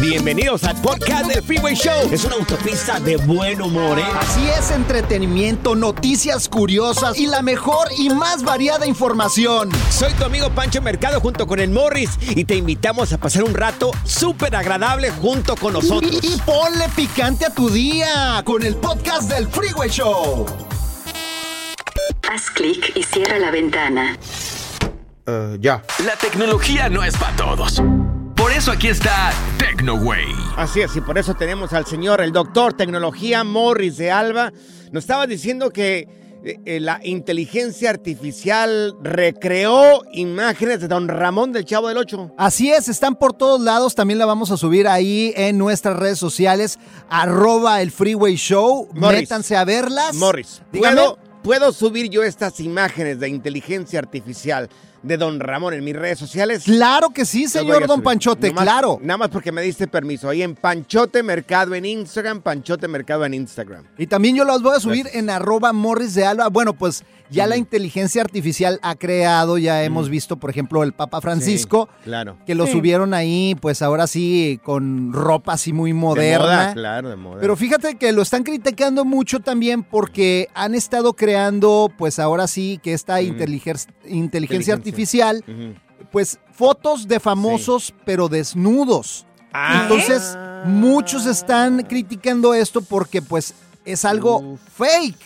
Bienvenidos 0.00 0.62
al 0.62 0.80
podcast 0.80 1.26
del 1.26 1.42
Freeway 1.42 1.74
Show. 1.74 2.08
Es 2.12 2.24
una 2.24 2.36
autopista 2.36 3.00
de 3.00 3.16
buen 3.16 3.60
humor, 3.60 3.98
¿eh? 3.98 4.04
Así 4.20 4.48
es, 4.48 4.70
entretenimiento, 4.70 5.74
noticias 5.74 6.48
curiosas 6.48 7.18
y 7.18 7.26
la 7.26 7.42
mejor 7.42 7.88
y 7.98 8.08
más 8.10 8.44
variada 8.44 8.86
información. 8.86 9.70
Soy 9.90 10.12
tu 10.12 10.24
amigo 10.24 10.50
Pancho 10.50 10.80
Mercado 10.82 11.20
junto 11.20 11.48
con 11.48 11.58
el 11.58 11.70
Morris 11.70 12.10
y 12.20 12.44
te 12.44 12.54
invitamos 12.54 13.12
a 13.12 13.18
pasar 13.18 13.42
un 13.42 13.54
rato 13.54 13.90
súper 14.04 14.54
agradable 14.54 15.10
junto 15.10 15.56
con 15.56 15.72
nosotros. 15.72 16.12
Y, 16.22 16.34
y 16.34 16.40
ponle 16.46 16.88
picante 16.94 17.46
a 17.46 17.50
tu 17.52 17.68
día 17.68 18.40
con 18.44 18.62
el 18.62 18.76
podcast 18.76 19.28
del 19.28 19.48
Freeway 19.48 19.90
Show. 19.90 20.46
Haz 22.30 22.50
clic 22.50 22.92
y 22.94 23.02
cierra 23.02 23.38
la 23.40 23.50
ventana. 23.50 24.16
ya. 25.58 25.82
La 26.04 26.14
tecnología 26.20 26.88
no 26.88 27.02
es 27.02 27.16
para 27.16 27.34
todos. 27.34 27.82
Por 28.48 28.56
eso 28.56 28.72
aquí 28.72 28.88
está 28.88 29.30
TecnoWay. 29.58 30.24
Así 30.56 30.80
es, 30.80 30.96
y 30.96 31.02
por 31.02 31.18
eso 31.18 31.34
tenemos 31.34 31.74
al 31.74 31.84
señor, 31.84 32.22
el 32.22 32.32
doctor 32.32 32.72
Tecnología 32.72 33.44
Morris 33.44 33.98
de 33.98 34.10
Alba. 34.10 34.54
Nos 34.90 35.04
estaba 35.04 35.26
diciendo 35.26 35.68
que 35.68 36.08
eh, 36.42 36.58
eh, 36.64 36.80
la 36.80 36.98
inteligencia 37.04 37.90
artificial 37.90 38.96
recreó 39.02 40.02
imágenes 40.14 40.80
de 40.80 40.88
don 40.88 41.08
Ramón 41.08 41.52
del 41.52 41.66
Chavo 41.66 41.88
del 41.88 41.98
Ocho. 41.98 42.32
Así 42.38 42.70
es, 42.72 42.88
están 42.88 43.16
por 43.16 43.34
todos 43.34 43.60
lados. 43.60 43.94
También 43.94 44.18
la 44.18 44.24
vamos 44.24 44.50
a 44.50 44.56
subir 44.56 44.88
ahí 44.88 45.34
en 45.36 45.58
nuestras 45.58 45.98
redes 45.98 46.18
sociales, 46.18 46.78
arroba 47.10 47.82
el 47.82 47.90
Freeway 47.90 48.36
Show. 48.36 48.88
Morris. 48.94 49.20
Métanse 49.20 49.56
a 49.56 49.66
verlas. 49.66 50.14
Morris, 50.14 50.62
Dígame. 50.72 50.96
¿puedo, 50.96 51.18
¿puedo 51.42 51.72
subir 51.72 52.08
yo 52.08 52.22
estas 52.22 52.60
imágenes 52.60 53.20
de 53.20 53.28
inteligencia 53.28 53.98
artificial 53.98 54.70
de 55.02 55.16
don 55.16 55.40
Ramón 55.40 55.74
en 55.74 55.84
mis 55.84 55.94
redes 55.96 56.18
sociales? 56.18 56.64
Claro 56.64 57.10
que 57.10 57.24
sí, 57.24 57.46
señor 57.48 57.86
Don. 57.86 58.02
Panchote, 58.02 58.48
Nomás- 58.52 58.62
claro. 58.64 58.98
Nada 59.02 59.18
más 59.18 59.28
porque 59.28 59.52
me 59.52 59.62
diste 59.62 59.86
permiso. 59.88 60.28
Ahí 60.28 60.42
en 60.42 60.54
Panchote 60.54 61.22
Mercado 61.22 61.74
en 61.74 61.84
Instagram, 61.84 62.40
Panchote 62.40 62.88
Mercado 62.88 63.24
en 63.24 63.34
Instagram. 63.34 63.84
Y 63.98 64.06
también 64.06 64.36
yo 64.36 64.44
las 64.44 64.62
voy 64.62 64.76
a 64.76 64.80
subir 64.80 65.02
Gracias. 65.04 65.22
en 65.22 65.30
arroba 65.30 65.72
Morris 65.72 66.14
de 66.14 66.24
Alba. 66.24 66.48
Bueno, 66.48 66.72
pues 66.74 67.04
ya 67.30 67.46
la 67.46 67.56
inteligencia 67.58 68.22
artificial 68.22 68.78
ha 68.82 68.94
creado, 68.94 69.58
ya 69.58 69.82
hemos 69.84 70.08
visto, 70.08 70.36
por 70.38 70.48
ejemplo, 70.48 70.82
el 70.82 70.94
Papa 70.94 71.20
Francisco, 71.20 71.88
Sí, 71.98 72.04
claro. 72.04 72.38
que 72.46 72.54
lo 72.54 72.64
Sí. 72.66 72.72
subieron 72.72 73.12
ahí, 73.12 73.54
pues 73.60 73.82
ahora 73.82 74.06
sí, 74.06 74.58
con 74.64 75.12
ropa 75.12 75.52
así 75.52 75.74
muy 75.74 75.90
De 75.90 75.94
moderna. 75.94 76.38
moda, 76.38 76.72
claro, 76.74 77.10
de 77.10 77.16
moda. 77.16 77.40
Pero 77.40 77.54
fíjate 77.56 77.96
que 77.96 78.12
lo 78.12 78.22
están 78.22 78.44
criticando 78.44 79.04
mucho 79.04 79.40
también 79.40 79.82
porque 79.82 80.48
han 80.54 80.74
estado 80.74 81.12
creando, 81.12 81.92
pues 81.98 82.18
ahora 82.18 82.46
sí, 82.46 82.80
que 82.82 82.94
esta 82.94 83.20
inteligencia, 83.20 83.92
Inteligencia. 84.06 84.74
artificial, 84.74 84.87
Ujú. 84.92 85.74
pues 86.10 86.38
fotos 86.52 87.06
de 87.08 87.20
famosos, 87.20 87.92
pero 88.04 88.28
desnudos. 88.28 89.26
Ah. 89.52 89.80
Entonces, 89.82 90.36
muchos 90.64 91.26
están 91.26 91.82
criticando 91.82 92.54
esto 92.54 92.80
porque 92.82 93.22
pues 93.22 93.54
es 93.84 94.04
algo 94.04 94.38
Uf. 94.38 94.60
fake. 94.76 95.18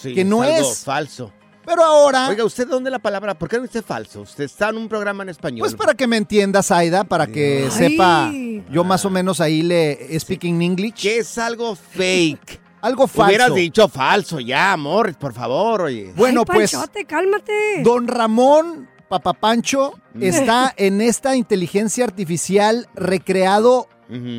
Sí, 0.00 0.14
que 0.14 0.24
no 0.24 0.42
algo 0.42 0.70
es. 0.70 0.84
falso. 0.84 1.32
Pero 1.64 1.82
ahora, 1.82 2.28
Oiga, 2.28 2.44
¿usted 2.44 2.68
dónde 2.68 2.90
la 2.90 2.98
palabra? 2.98 3.32
¿Por 3.38 3.48
qué 3.48 3.56
no 3.56 3.62
dice 3.62 3.80
falso? 3.80 4.20
Usted 4.20 4.44
está 4.44 4.68
en 4.68 4.76
un 4.76 4.86
programa 4.86 5.22
en 5.22 5.30
español. 5.30 5.60
pues 5.60 5.74
para 5.74 5.94
que 5.94 6.06
me 6.06 6.18
entiendas, 6.18 6.70
Aida, 6.70 7.04
para 7.04 7.26
que 7.26 7.64
Ay. 7.64 7.70
sepa, 7.70 8.30
yo 8.70 8.84
más 8.84 9.04
o 9.06 9.10
menos 9.10 9.40
ahí 9.40 9.62
le 9.62 10.18
speaking 10.20 10.60
English. 10.60 11.00
¿Qué 11.00 11.18
es 11.18 11.38
algo 11.38 11.74
fake? 11.74 12.60
Algo 12.84 13.06
falso. 13.06 13.28
Hubieras 13.30 13.54
dicho 13.54 13.88
falso 13.88 14.40
ya, 14.40 14.76
Morris, 14.76 15.16
por 15.16 15.32
favor, 15.32 15.80
oye. 15.80 16.12
Bueno, 16.14 16.40
Ay, 16.46 16.54
pues 16.54 16.72
Panchote, 16.72 17.06
cálmate. 17.06 17.80
Don 17.82 18.06
Ramón 18.06 18.90
Papapancho 19.18 19.94
Mm. 20.14 20.22
está 20.22 20.72
en 20.76 21.00
esta 21.00 21.36
inteligencia 21.36 22.04
artificial 22.04 22.88
recreado 22.94 23.88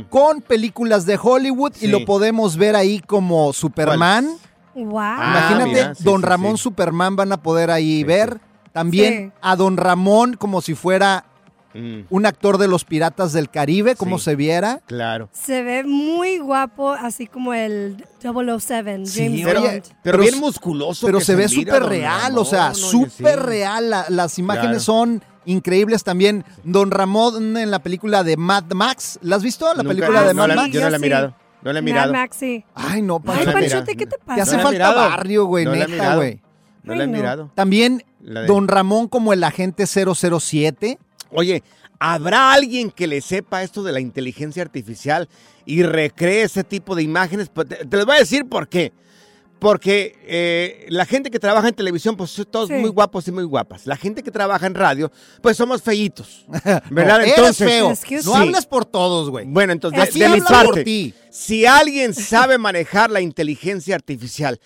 con 0.09 0.41
películas 0.41 1.05
de 1.05 1.17
Hollywood 1.21 1.73
Sí. 1.75 1.85
y 1.85 1.89
lo 1.89 2.05
podemos 2.05 2.55
ver 2.57 2.75
ahí 2.75 2.99
como 2.99 3.51
Superman. 3.53 4.27
wow. 4.75 4.99
Ah, 4.99 5.47
Imagínate, 5.49 5.69
mira, 5.71 5.95
sí, 5.95 6.03
Don 6.03 6.21
sí, 6.21 6.27
Ramón 6.27 6.57
sí. 6.57 6.63
Superman 6.63 7.16
van 7.16 7.31
a 7.31 7.41
poder 7.41 7.72
ahí 7.72 7.97
Sí, 8.00 8.03
ver. 8.03 8.39
También 8.73 9.31
Sí. 9.33 9.39
a 9.41 9.55
Don 9.55 9.77
Ramón 9.77 10.35
como 10.35 10.61
si 10.61 10.75
fuera 10.75 11.25
Mm, 11.75 12.06
un 12.09 12.25
actor 12.25 12.58
de 12.58 12.68
los 12.68 12.86
Piratas 12.86 13.34
del 13.34 13.50
Caribe, 13.50 13.96
como 13.96 14.18
Sí. 14.18 14.25
se 14.25 14.36
viera. 14.36 14.80
claro. 14.88 15.30
Se 15.34 15.62
ve 15.62 15.84
muy 15.84 16.40
guapo, 16.40 16.91
así 16.94 17.28
como 17.28 17.53
el 17.53 18.03
007, 18.22 19.06
Sí, 19.06 19.24
James 19.25 19.41
Pero, 19.46 19.62
Bond. 19.62 19.81
pero 19.81 19.96
pero 20.03 20.18
bien 20.19 20.40
musculoso. 20.40 21.06
Pero 21.06 21.19
que 21.19 21.25
se 21.25 21.36
ve 21.36 21.47
súper 21.50 21.84
real, 21.84 22.38
o 22.38 22.46
sea, 22.46 22.72
oye, 22.72 22.75
súper 22.81 23.40
sí. 23.40 23.46
real. 23.46 23.90
La- 23.90 24.06
las 24.09 24.40
imágenes 24.40 24.68
Claro. 24.69 24.80
son 24.80 25.24
increíbles 25.46 26.03
también. 26.03 26.44
Don 26.63 26.91
Ramón 26.91 27.58
en 27.58 27.69
la 27.69 27.80
película 27.80 28.24
de 28.24 28.38
Mad 28.38 28.72
Max. 28.74 29.19
¿La 29.22 29.36
has 29.36 29.44
visto? 29.44 29.66
La 29.74 29.84
Nunca- 29.84 29.90
película 29.96 30.22
de 30.24 30.34
no 30.34 30.42
Mad 30.42 30.47
la- 30.47 30.56
Max. 30.56 30.74
Yo 30.74 30.81
no 30.81 30.90
la 30.90 30.96
he 30.96 31.00
mirado. 31.00 31.36
No 31.62 31.74
la 31.74 31.80
he 31.80 31.81
mirado. 31.81 32.13
Mad 32.13 32.19
Max, 32.22 32.38
sí. 32.40 32.63
Ay, 32.74 33.02
no, 33.02 33.22
Ay, 33.28 33.46
Panchote. 33.46 33.96
¿qué 33.96 34.06
te 34.06 34.18
Te 34.18 34.24
pasa? 34.25 34.42
hace 34.44 34.52
No 34.52 34.57
la 34.57 34.62
he 34.62 34.63
falta 34.63 34.78
mirado. 34.92 35.09
barrio, 35.09 35.46
güey, 35.46 35.66
No 35.66 35.72
neta, 35.74 36.16
güey. 36.16 36.42
No 36.84 36.96
la 36.96 37.03
he 37.03 37.07
no. 37.07 37.13
mirado. 37.13 37.52
También 37.56 38.03
Don 38.47 38.68
Ramón 38.68 39.07
como 39.07 39.34
el 39.34 39.44
agente 39.44 39.86
007. 39.88 40.97
Oye, 41.31 41.63
¿habrá 42.00 42.53
alguien 42.53 42.91
que 42.91 43.08
le 43.08 43.22
sepa 43.22 43.63
esto 43.63 43.84
de 43.84 43.91
la 43.91 44.00
inteligencia 44.00 44.62
artificial 44.63 45.28
y 45.66 45.84
recree 45.84 46.44
ese 46.44 46.63
tipo 46.63 46.96
de 46.96 47.03
imágenes? 47.03 47.50
Pues, 47.50 47.68
Te, 47.68 47.86
te 47.86 47.97
les 47.97 48.06
voy 48.06 48.16
a 48.16 48.19
decir 48.19 48.47
por 48.47 48.68
qué. 48.68 48.94
Porque 49.58 50.18
eh, 50.28 50.86
la 50.90 51.06
gente 51.06 51.31
que 51.31 51.40
trabaja 51.40 51.69
en 51.69 51.74
televisión, 51.74 52.18
pues 52.18 52.30
son 52.30 52.46
todos 52.46 52.68
Sí. 52.68 52.74
muy 52.75 52.90
guapos 52.90 53.28
y 53.30 53.31
muy 53.31 53.46
guapas. 53.46 53.88
La 53.88 53.96
gente 53.96 54.22
que 54.22 54.30
trabaja 54.30 54.68
en 54.68 54.75
radio, 54.75 55.12
pues 55.41 55.56
somos 55.56 55.81
feitos. 55.81 56.46
¿Verdad? 56.90 57.19
No, 57.19 57.24
eres 57.24 57.38
Entonces, 57.38 57.68
feo. 58.06 58.22
No 58.25 58.34
me. 58.34 58.38
hables 58.44 58.66
por 58.66 58.86
todos, 58.86 59.30
güey. 59.30 59.46
Bueno, 59.47 59.72
entonces, 59.72 59.97
de, 59.97 60.09
Así 60.09 60.19
de 60.19 60.28
mi 60.28 60.34
habla 60.34 60.46
por 60.46 60.66
parte, 60.68 60.84
ti. 60.84 61.13
si 61.31 61.66
alguien 61.66 62.13
sabe 62.13 62.57
manejar 62.57 63.09
la 63.09 63.22
inteligencia 63.22 63.96
artificial, 63.96 64.59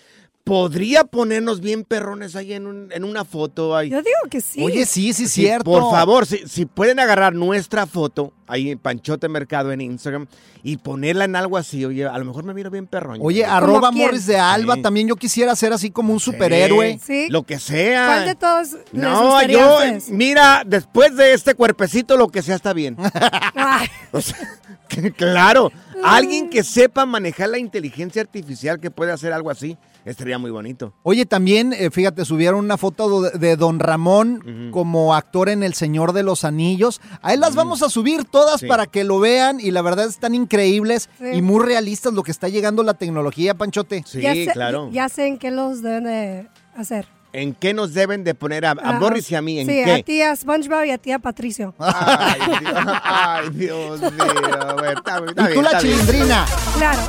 ¿podría 0.50 1.04
ponernos 1.04 1.60
bien 1.60 1.84
perrones 1.84 2.34
ahí 2.34 2.54
en, 2.54 2.66
un- 2.66 2.88
en 2.90 3.04
una 3.04 3.24
foto? 3.24 3.76
Ahí? 3.76 3.88
Yo 3.88 3.98
digo 3.98 4.16
que 4.28 4.40
sí. 4.40 4.60
Oye, 4.64 4.84
sí, 4.84 5.12
sí, 5.12 5.28
Sí, 5.28 5.42
cierto. 5.42 5.70
Por 5.70 5.88
favor, 5.92 6.26
si, 6.26 6.38
si 6.48 6.66
pueden 6.66 6.98
agarrar 6.98 7.32
nuestra 7.36 7.86
foto 7.86 8.32
ahí 8.48 8.72
en 8.72 8.78
Panchote 8.80 9.28
Mercado 9.28 9.70
en 9.70 9.80
Instagram 9.80 10.26
y 10.64 10.78
ponerla 10.78 11.24
en 11.26 11.36
algo 11.36 11.56
así, 11.56 11.84
oye, 11.84 12.04
a 12.04 12.18
lo 12.18 12.24
mejor 12.24 12.42
me 12.42 12.52
miro 12.52 12.68
bien 12.68 12.88
perrón. 12.88 13.20
Oye, 13.22 13.44
arroba? 13.44 13.92
Morris 13.92 14.26
de 14.26 14.40
Alba. 14.40 14.74
Sí. 14.74 14.82
También 14.82 15.06
yo 15.06 15.14
quisiera 15.14 15.54
ser 15.54 15.72
así 15.72 15.92
como 15.92 16.12
un 16.12 16.18
superhéroe. 16.18 16.98
Sí. 17.00 17.28
Lo 17.30 17.44
que 17.44 17.60
sea. 17.60 18.06
¿Cuál 18.06 18.26
de 18.26 18.34
todos 18.34 18.68
No, 18.90 19.40
yo, 19.46 19.78
mira, 20.08 20.64
después 20.66 21.14
de 21.14 21.32
este 21.32 21.54
cuerpecito, 21.54 22.16
lo 22.16 22.26
que 22.26 22.42
sea 22.42 22.56
está 22.56 22.72
bien. 22.72 22.96
Ay, 23.54 23.86
O 24.10 24.20
sea, 24.20 24.36
que- 24.88 25.12
claro, 25.12 25.70
alguien 26.04 26.50
que 26.50 26.62
sepa 26.64 27.06
manejar 27.06 27.48
la 27.50 27.58
inteligencia 27.58 28.22
artificial 28.22 28.80
que 28.80 28.90
puede 28.90 29.12
hacer 29.12 29.32
algo 29.32 29.50
así, 29.50 29.76
estaría 30.04 30.38
muy 30.38 30.50
bonito. 30.50 30.92
Oye, 31.02 31.26
también, 31.26 31.72
eh, 31.72 31.90
fíjate, 31.90 32.24
subieron 32.24 32.64
una 32.64 32.76
foto 32.76 33.22
de, 33.22 33.38
de 33.38 33.56
Don 33.56 33.78
Ramón 33.78 34.70
como 34.72 35.14
actor 35.14 35.48
en 35.48 35.62
El 35.62 35.74
Señor 35.74 36.12
de 36.12 36.22
los 36.22 36.44
Anillos. 36.44 37.00
Ahí 37.22 37.36
las 37.36 37.54
vamos 37.54 37.82
a 37.82 37.90
subir 37.90 38.24
todas 38.24 38.60
Sí. 38.60 38.66
para 38.66 38.86
que 38.86 39.04
lo 39.04 39.18
vean 39.20 39.60
y 39.60 39.70
la 39.70 39.82
verdad 39.82 40.06
están 40.06 40.34
increíbles 40.34 41.08
Sí. 41.18 41.24
y 41.34 41.42
muy 41.42 41.64
realistas 41.64 42.12
lo 42.12 42.22
que 42.22 42.30
está 42.30 42.48
llegando 42.48 42.82
la 42.82 42.94
tecnología, 42.94 43.54
Panchote. 43.54 44.02
Sí, 44.06 44.20
ya 44.20 44.34
sé, 44.34 44.48
claro. 44.52 44.90
Ya 44.92 45.08
sé 45.08 45.26
en 45.26 45.38
qué 45.38 45.50
los 45.50 45.82
deben 45.82 46.04
de 46.04 46.48
hacer. 46.76 47.06
¿En 47.32 47.54
qué 47.54 47.72
nos 47.74 47.94
deben 47.94 48.24
de 48.24 48.34
poner 48.34 48.66
a, 48.66 48.72
a 48.72 48.98
Boris 48.98 49.30
y 49.30 49.36
a 49.36 49.42
mí? 49.42 49.60
¿En 49.60 49.66
sí, 49.66 49.82
qué? 49.84 49.92
a 49.92 50.02
ti 50.02 50.22
a 50.22 50.34
SpongeBob 50.34 50.84
y 50.84 50.90
a 50.90 50.98
ti 50.98 51.12
a 51.12 51.18
Patricio. 51.18 51.74
Ay, 51.78 52.40
Dios, 53.52 54.00
ay, 54.02 54.10
Dios 54.10 54.12
mío. 54.12 54.74
Bueno, 54.74 54.98
está, 54.98 55.18
está 55.18 55.42
Y 55.50 55.54
tú 55.54 55.60
bien, 55.60 55.62
la 55.64 55.78
chilindrina. 55.78 56.46
Claro. 56.76 57.00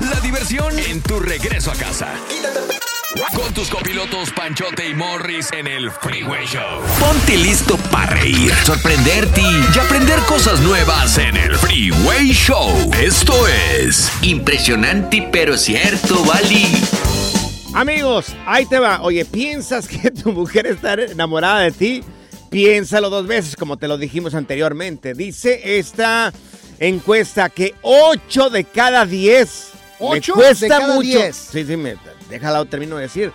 La 0.00 0.20
diversión 0.20 0.78
en 0.78 1.00
tu 1.02 1.18
regreso 1.18 1.72
a 1.72 1.74
casa. 1.74 2.08
Con 3.34 3.52
tus 3.54 3.68
copilotos 3.68 4.30
Panchote 4.30 4.88
y 4.90 4.94
Morris 4.94 5.50
en 5.52 5.66
el 5.66 5.90
Freeway 5.90 6.46
Show. 6.46 6.82
Ponte 7.00 7.36
listo 7.36 7.76
para 7.90 8.14
reír, 8.14 8.52
sorprenderte 8.64 9.40
y 9.40 9.78
aprender 9.78 10.20
cosas 10.20 10.60
nuevas 10.60 11.18
en 11.18 11.36
el 11.36 11.56
Freeway 11.56 12.28
Show. 12.32 12.90
Esto 13.00 13.34
es 13.48 14.12
Impresionante 14.22 15.26
pero 15.32 15.56
cierto, 15.56 16.22
Bali. 16.24 16.66
Amigos, 17.78 18.34
ahí 18.44 18.66
te 18.66 18.80
va. 18.80 19.02
Oye, 19.02 19.24
¿piensas 19.24 19.86
que 19.86 20.10
tu 20.22 20.32
mujer 20.32 20.66
está 20.66 20.94
enamorada 20.94 21.60
de 21.60 21.70
ti? 21.70 22.02
Piénsalo 22.50 23.08
dos 23.08 23.28
veces, 23.28 23.54
como 23.54 23.76
te 23.76 23.86
lo 23.86 23.98
dijimos 23.98 24.34
anteriormente. 24.34 25.14
Dice 25.14 25.78
esta 25.78 26.32
encuesta 26.80 27.48
que 27.50 27.76
8 27.82 28.50
de 28.50 28.64
cada 28.64 29.06
10. 29.06 29.68
¿Ocho 30.00 30.34
me 30.34 30.42
cuesta 30.42 30.64
de 30.64 30.68
cada 30.70 30.94
mucho. 30.96 31.18
10? 31.20 31.36
Sí, 31.36 31.64
sí, 31.64 31.76
me, 31.76 31.94
déjala, 32.28 32.64
termino 32.64 32.96
de 32.96 33.02
decir. 33.02 33.32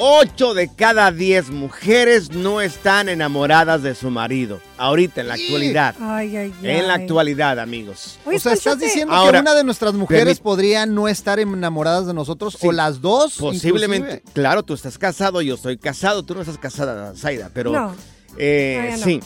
8 0.00 0.54
de 0.54 0.68
cada 0.68 1.10
10 1.10 1.50
mujeres 1.50 2.30
no 2.30 2.60
están 2.60 3.08
enamoradas 3.08 3.82
de 3.82 3.94
su 3.96 4.10
marido. 4.10 4.60
Ahorita, 4.76 5.20
en 5.22 5.28
la 5.28 5.36
Sí. 5.36 5.44
actualidad. 5.46 5.94
Ay, 6.00 6.36
ay, 6.36 6.54
ay. 6.62 6.70
En 6.70 6.86
la 6.86 6.94
actualidad, 6.94 7.58
amigos. 7.58 8.18
Oye, 8.24 8.36
o 8.36 8.40
sea, 8.40 8.52
¿estás 8.52 8.74
Panchote, 8.74 8.86
diciendo 8.86 9.12
Ahora, 9.14 9.38
que 9.38 9.42
una 9.42 9.54
de 9.54 9.64
nuestras 9.64 9.94
mujeres 9.94 10.38
podría 10.38 10.86
no 10.86 11.08
estar 11.08 11.40
enamoradas 11.40 12.06
de 12.06 12.14
nosotros? 12.14 12.56
Sí, 12.60 12.68
¿O 12.68 12.72
las 12.72 13.00
dos? 13.00 13.34
Posiblemente. 13.38 14.08
inclusive? 14.14 14.32
Claro, 14.34 14.62
tú 14.62 14.74
estás 14.74 14.98
casado, 14.98 15.42
yo 15.42 15.56
estoy 15.56 15.78
casado. 15.78 16.22
Tú 16.22 16.34
no 16.34 16.42
estás 16.42 16.58
casada, 16.58 17.12
Zaida, 17.16 17.50
pero. 17.52 17.72
No. 17.72 17.94
eh, 18.38 18.90
No, 18.92 18.96
no. 18.98 19.04
sí. 19.04 19.20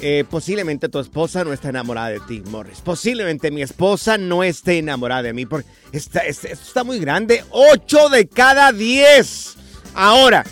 eh, 0.00 0.24
posiblemente 0.30 0.88
tu 0.88 0.98
esposa 1.00 1.42
no 1.44 1.52
está 1.52 1.70
enamorada 1.70 2.08
de 2.10 2.20
ti, 2.20 2.42
Morris. 2.50 2.80
Posiblemente 2.82 3.50
mi 3.50 3.62
esposa 3.62 4.16
no 4.18 4.44
esté 4.44 4.78
enamorada 4.78 5.22
de 5.22 5.32
mí. 5.32 5.44
Porque 5.46 5.66
está, 5.92 6.20
esto 6.20 6.46
está 6.48 6.84
muy 6.84 6.98
grande. 7.00 7.44
8 7.50 8.08
de 8.10 8.28
cada 8.28 8.70
10. 8.72 9.56
Ahora, 9.94 10.44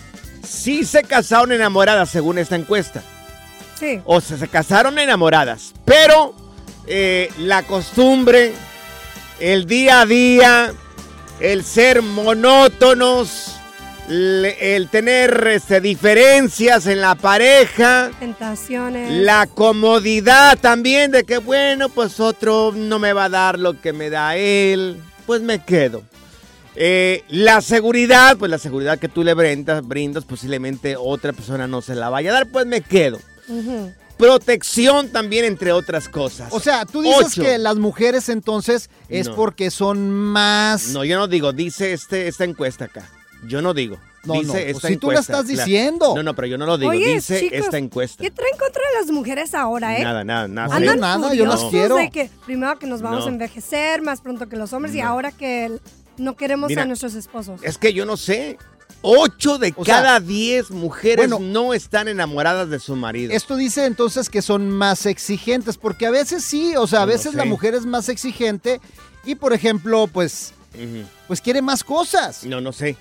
sí 0.46 0.84
se 0.84 1.02
casaron 1.02 1.52
enamoradas 1.52 2.10
según 2.10 2.38
esta 2.38 2.56
encuesta. 2.56 3.02
Sí. 3.78 4.00
O 4.04 4.20
sea, 4.20 4.38
se 4.38 4.48
casaron 4.48 4.98
enamoradas. 4.98 5.72
Pero 5.84 6.34
eh, 6.86 7.30
la 7.38 7.62
costumbre, 7.64 8.52
el 9.40 9.66
día 9.66 10.02
a 10.02 10.06
día, 10.06 10.72
el 11.40 11.64
ser 11.64 12.02
monótonos, 12.02 13.56
el 14.08 14.88
tener 14.90 15.46
este, 15.48 15.80
diferencias 15.80 16.86
en 16.86 17.00
la 17.00 17.14
pareja. 17.14 18.10
Tentaciones. 18.18 19.10
La 19.10 19.46
comodidad 19.46 20.58
también 20.58 21.10
de 21.10 21.24
que, 21.24 21.38
bueno, 21.38 21.88
pues 21.88 22.20
otro 22.20 22.72
no 22.74 22.98
me 22.98 23.12
va 23.12 23.24
a 23.24 23.28
dar 23.28 23.58
lo 23.58 23.80
que 23.80 23.92
me 23.92 24.10
da 24.10 24.36
él, 24.36 25.00
pues 25.26 25.40
me 25.42 25.64
quedo. 25.64 26.02
Eh, 26.74 27.22
la 27.28 27.60
seguridad, 27.60 28.36
pues 28.38 28.50
la 28.50 28.58
seguridad 28.58 28.98
que 28.98 29.08
tú 29.08 29.22
le 29.24 29.34
brindas, 29.34 29.86
brindas, 29.86 30.24
posiblemente 30.24 30.96
otra 30.96 31.32
persona 31.32 31.66
no 31.66 31.82
se 31.82 31.94
la 31.94 32.08
vaya 32.08 32.30
a 32.30 32.34
dar, 32.34 32.46
pues 32.48 32.66
me 32.66 32.80
quedo. 32.80 33.18
Protección 34.16 35.08
también, 35.08 35.44
entre 35.44 35.72
otras 35.72 36.08
cosas. 36.08 36.48
O 36.52 36.60
sea, 36.60 36.84
tú 36.86 37.02
dices 37.02 37.26
Ocho. 37.26 37.42
que 37.42 37.58
las 37.58 37.76
mujeres 37.76 38.28
entonces 38.28 38.88
es 39.08 39.28
No. 39.28 39.34
porque 39.34 39.70
son 39.70 40.10
más... 40.10 40.88
No, 40.88 41.04
yo 41.04 41.18
no 41.18 41.26
digo, 41.26 41.52
dice 41.52 41.92
este, 41.92 42.28
esta 42.28 42.44
encuesta 42.44 42.84
acá. 42.84 43.08
Yo 43.48 43.60
no 43.62 43.74
digo. 43.74 43.98
No, 44.24 44.34
dice 44.34 44.46
no, 44.46 44.52
pues 44.52 44.66
esta 44.76 44.88
si 44.88 44.96
tú 44.98 45.10
la 45.10 45.18
estás 45.18 45.48
diciendo. 45.48 46.14
No, 46.14 46.22
no, 46.22 46.34
pero 46.34 46.46
yo 46.46 46.56
no 46.56 46.64
lo 46.66 46.78
digo. 46.78 46.92
Oye, 46.92 47.14
dice 47.14 47.40
chicos, 47.40 47.58
esta 47.58 47.78
encuesta. 47.78 48.22
¿Qué 48.22 48.30
traen 48.30 48.56
contra 48.56 48.82
las 49.00 49.10
mujeres 49.10 49.52
ahora, 49.54 49.98
eh? 49.98 50.04
Nada, 50.04 50.22
nada, 50.22 50.46
nada. 50.46 50.76
Andan 50.76 51.00
nada, 51.00 51.34
yo 51.34 51.44
las 51.44 51.64
quiero. 51.64 51.96
de 51.96 52.08
que 52.10 52.30
primero 52.46 52.78
que 52.78 52.86
nos 52.86 53.02
vamos 53.02 53.20
No. 53.20 53.26
a 53.26 53.28
envejecer 53.30 54.00
más 54.02 54.20
pronto 54.20 54.48
que 54.48 54.54
los 54.56 54.72
hombres 54.72 54.94
y 54.94 55.00
ahora 55.00 55.32
que 55.32 55.64
el- 55.64 55.80
no 56.18 56.36
queremos 56.36 56.68
Mira, 56.68 56.82
a 56.82 56.86
nuestros 56.86 57.14
esposos. 57.14 57.60
Es 57.62 57.78
que 57.78 57.92
yo 57.92 58.04
no 58.04 58.16
sé. 58.16 58.58
Ocho 59.04 59.58
de 59.58 59.72
O 59.76 59.84
sea, 59.84 59.96
cada 59.96 60.20
diez 60.20 60.70
mujeres 60.70 61.28
bueno, 61.28 61.38
no 61.40 61.74
están 61.74 62.06
enamoradas 62.06 62.68
de 62.70 62.78
su 62.78 62.94
marido. 62.94 63.32
Esto 63.32 63.56
dice 63.56 63.86
entonces 63.86 64.28
que 64.30 64.42
son 64.42 64.70
más 64.70 65.06
exigentes, 65.06 65.76
porque 65.76 66.06
a 66.06 66.10
veces 66.10 66.44
sí, 66.44 66.76
o 66.76 66.86
sea, 66.86 67.02
a 67.02 67.06
No 67.06 67.12
veces 67.12 67.34
la 67.34 67.44
mujer 67.44 67.74
es 67.74 67.84
más 67.84 68.08
exigente 68.08 68.80
y, 69.24 69.34
por 69.34 69.52
ejemplo, 69.54 70.06
pues, 70.06 70.52
pues 71.26 71.40
quiere 71.40 71.62
más 71.62 71.82
cosas. 71.82 72.44
No, 72.44 72.60
no 72.60 72.72
sé. 72.72 72.96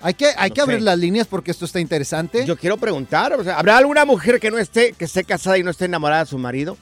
Hay 0.00 0.14
que, 0.14 0.30
hay 0.36 0.48
No 0.50 0.54
que 0.54 0.60
abrir 0.62 0.78
sé. 0.78 0.84
las 0.84 0.98
líneas 0.98 1.26
porque 1.26 1.50
esto 1.50 1.64
está 1.66 1.80
interesante. 1.80 2.46
Yo 2.46 2.56
quiero 2.56 2.76
preguntar, 2.78 3.34
o 3.34 3.44
sea, 3.44 3.58
¿habrá 3.58 3.76
alguna 3.76 4.04
mujer 4.06 4.40
que 4.40 4.50
no 4.50 4.58
esté, 4.58 4.94
que 4.94 5.04
esté 5.04 5.22
casada 5.24 5.58
y 5.58 5.62
no 5.62 5.70
esté 5.70 5.84
enamorada 5.84 6.24
de 6.24 6.30
su 6.30 6.38
marido? 6.38 6.78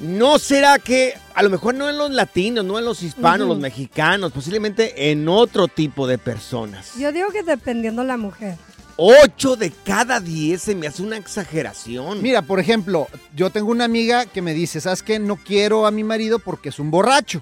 ¿No 0.00 0.38
será 0.38 0.78
que, 0.78 1.14
a 1.34 1.42
lo 1.42 1.50
mejor 1.50 1.74
no 1.74 1.88
en 1.88 1.98
los 1.98 2.10
latinos, 2.10 2.64
no 2.64 2.78
en 2.78 2.84
los 2.86 3.02
hispanos, 3.02 3.46
los 3.46 3.58
mexicanos, 3.58 4.32
posiblemente 4.32 5.10
en 5.10 5.28
otro 5.28 5.68
tipo 5.68 6.06
de 6.06 6.16
personas? 6.16 6.94
Yo 6.98 7.12
digo 7.12 7.28
que 7.30 7.42
dependiendo 7.42 8.02
la 8.02 8.16
mujer. 8.16 8.56
Ocho 8.96 9.56
de 9.56 9.70
cada 9.70 10.20
diez 10.20 10.62
se 10.62 10.74
me 10.74 10.86
hace 10.86 11.02
una 11.02 11.16
exageración. 11.16 12.22
Mira, 12.22 12.42
por 12.42 12.60
ejemplo, 12.60 13.08
yo 13.34 13.50
tengo 13.50 13.70
una 13.70 13.84
amiga 13.84 14.26
que 14.26 14.42
me 14.42 14.52
dice, 14.54 14.80
¿sabes 14.80 15.02
qué? 15.02 15.18
No 15.18 15.36
quiero 15.36 15.86
a 15.86 15.90
mi 15.90 16.04
marido 16.04 16.38
porque 16.38 16.68
es 16.70 16.78
un 16.78 16.90
borracho. 16.90 17.40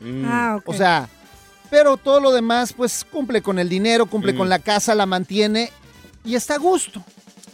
Mm. 0.00 0.24
Ah, 0.24 0.56
ok. 0.58 0.68
O 0.68 0.74
sea, 0.74 1.08
pero 1.68 1.96
todo 1.96 2.20
lo 2.20 2.32
demás, 2.32 2.72
pues 2.72 3.04
cumple 3.10 3.42
con 3.42 3.58
el 3.58 3.68
dinero, 3.68 4.06
cumple 4.06 4.32
Mm. 4.32 4.36
con 4.36 4.48
la 4.48 4.58
casa, 4.60 4.94
la 4.94 5.06
mantiene 5.06 5.70
y 6.24 6.34
está 6.34 6.54
a 6.54 6.58
gusto. 6.58 7.02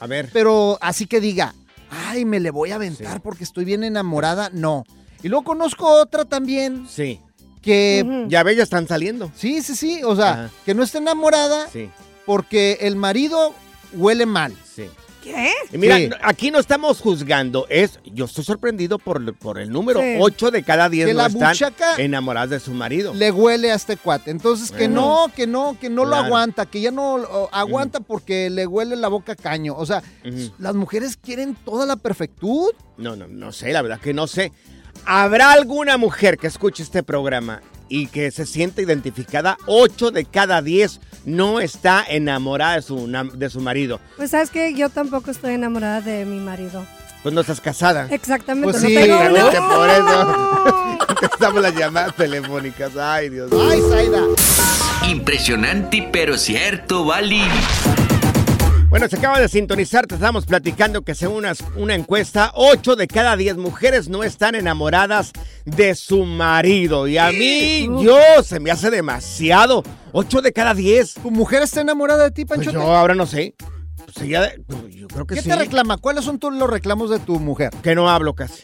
a 0.01 0.07
ver. 0.07 0.29
Pero 0.33 0.77
así 0.83 1.07
que 1.07 1.21
diga, 1.21 1.55
ay, 1.91 2.25
me 2.25 2.41
le 2.41 2.51
voy 2.51 2.71
a 2.71 2.77
aventar 2.77 3.15
Sí. 3.15 3.21
porque 3.23 3.45
estoy 3.45 3.65
bien 3.65 3.85
enamorada, 3.85 4.51
no. 4.53 4.85
Y 5.23 5.29
luego 5.29 5.45
conozco 5.45 5.87
otra 5.89 6.25
también 6.25 6.87
Sí. 6.89 7.21
que. 7.63 8.27
Ya 8.29 8.43
ve, 8.43 8.55
ya 8.57 8.63
están 8.63 8.87
saliendo. 8.87 9.31
sí, 9.35 9.63
sí, 9.63 9.75
sí, 9.77 10.03
o 10.05 10.15
sea, 10.17 10.31
Ajá. 10.31 10.51
que 10.65 10.75
no 10.75 10.83
está 10.83 10.99
enamorada 10.99 11.69
Sí, 11.73 11.91
porque 12.27 12.79
el 12.83 12.97
marido 12.97 13.55
huele 13.93 14.27
mal. 14.27 14.55
¿Qué? 15.27 15.51
Y 15.73 15.79
mira, 15.79 15.97
Sí. 15.97 16.11
aquí 16.23 16.51
no 16.53 16.61
estamos 16.61 17.01
juzgando, 17.01 17.67
es, 17.69 17.99
yo 18.05 18.27
estoy 18.27 18.45
sorprendido 18.45 18.99
por, 18.99 19.35
por 19.35 19.59
el 19.59 19.71
número. 19.71 20.01
Sí. 20.01 20.17
Ocho 20.21 20.51
de 20.53 20.63
cada 20.63 20.89
diez 20.89 21.07
Que 21.09 21.15
no 21.15 21.19
la 21.19 21.27
están 21.27 21.75
enamoradas 21.99 22.51
de 22.51 22.61
su 22.61 22.73
marido. 22.73 23.13
Le 23.13 23.33
huele 23.33 23.73
a 23.73 23.75
este 23.75 23.97
cuate. 23.97 24.31
Entonces, 24.31 24.71
que 24.71 24.87
Bueno. 24.87 25.27
no, 25.27 25.33
que 25.35 25.47
no, 25.49 25.77
que 25.81 25.91
no 25.91 26.05
lo 26.05 26.15
aguanta, 26.15 26.67
que 26.67 26.81
ya 26.81 26.93
no 26.93 27.49
aguanta 27.51 27.99
porque 28.01 28.51
le 28.51 28.67
huele 28.67 28.95
la 28.95 29.09
boca 29.09 29.33
a 29.33 29.37
caño. 29.37 29.75
O 29.77 29.85
sea, 29.85 30.03
las 30.59 30.75
mujeres 30.77 31.17
quieren 31.17 31.57
toda 31.57 31.87
la 31.87 31.97
perfectud. 31.97 32.71
No, 32.97 33.17
no, 33.17 33.27
no 33.27 33.51
sé, 33.53 33.73
la 33.73 33.83
verdad 33.83 33.99
que 34.01 34.15
no 34.15 34.27
sé. 34.29 34.53
¿Habrá 35.05 35.53
alguna 35.53 35.97
mujer 35.97 36.39
que 36.39 36.47
escuche 36.47 36.83
este 36.83 37.03
programa 37.03 37.61
y 37.89 38.07
que 38.09 38.31
se 38.31 38.47
sienta 38.47 38.83
identificada? 38.83 39.57
Ocho 39.67 40.11
de 40.11 40.25
cada 40.25 40.63
diez 40.63 41.01
no 41.25 41.61
está 41.61 42.05
enamorada 42.09 42.77
de 42.77 42.83
su, 42.83 43.07
de 43.35 43.51
su 43.51 43.61
marido. 43.61 44.01
Pues 44.17 44.31
sabes 44.31 44.51
que 44.51 44.75
yo 44.75 44.89
tampoco 44.91 45.31
estoy 45.31 45.55
enamorada 45.55 46.01
de 46.01 46.25
mi 46.25 46.39
marido. 46.41 46.85
Pues 47.23 47.35
no 47.35 47.41
estás 47.41 47.61
casada. 47.61 48.07
Exactamente. 48.11 48.71
Pues 48.71 48.83
no 48.83 48.89
sí, 48.89 48.95
tengo 48.95 49.17
una- 49.19 49.51
Que 49.51 49.59
por 49.59 49.91
eso 49.91 50.99
estamos 51.33 51.63
las 51.63 51.75
llamadas 51.75 52.15
telefónicas. 52.15 52.97
Ay, 52.97 53.31
Dios 53.31 53.51
mío. 53.51 53.69
Ay, 53.69 53.81
Zaida. 53.91 54.23
Impresionante, 55.11 56.09
pero 56.13 56.37
cierto, 56.39 57.05
Bali. 57.05 57.43
Bueno, 58.97 59.11
se 59.11 59.17
acaba 59.19 59.39
de 59.39 59.49
sintonizar, 59.51 60.07
te 60.07 60.15
estamos 60.15 60.47
platicando 60.47 61.03
que 61.03 61.15
según 61.15 61.37
una, 61.45 61.53
una 61.77 61.95
encuesta, 61.95 62.51
8 62.55 62.97
de 62.97 63.07
cada 63.07 63.37
10 63.37 63.59
mujeres 63.59 64.09
no 64.09 64.25
están 64.25 64.55
enamoradas 64.55 65.33
de 65.67 65.95
su 65.95 66.25
marido. 66.25 67.07
Y 67.07 67.19
a 67.19 67.31
mí, 67.31 67.91
yo, 68.03 68.17
se 68.43 68.59
me 68.59 68.71
hace 68.71 68.89
demasiado. 68.89 69.83
8 70.13 70.41
de 70.41 70.51
cada 70.55 70.73
10. 70.73 71.13
¿Tu 71.13 71.31
mujer 71.31 71.63
está 71.63 71.83
enamorada 71.83 72.25
de 72.25 72.31
ti, 72.31 72.47
Pues 72.47 72.61
Panchote? 72.61 72.79
yo 72.79 72.91
ahora 72.97 73.15
no 73.15 73.27
sé. 73.27 73.55
Pues 74.03 74.17
ella, 74.27 74.51
pues 74.67 74.95
yo 74.95 75.09
creo 75.09 75.27
que 75.27 75.35
¿Qué 75.35 75.43
sí. 75.43 75.51
te 75.51 75.57
reclama? 75.57 75.99
¿Cuáles 75.99 76.25
son 76.25 76.39
todos 76.39 76.55
los 76.55 76.71
reclamos 76.71 77.11
de 77.11 77.19
tu 77.19 77.39
mujer? 77.39 77.73
Que 77.83 77.95
no 77.95 78.09
hablo 78.09 78.35
casi. 78.35 78.63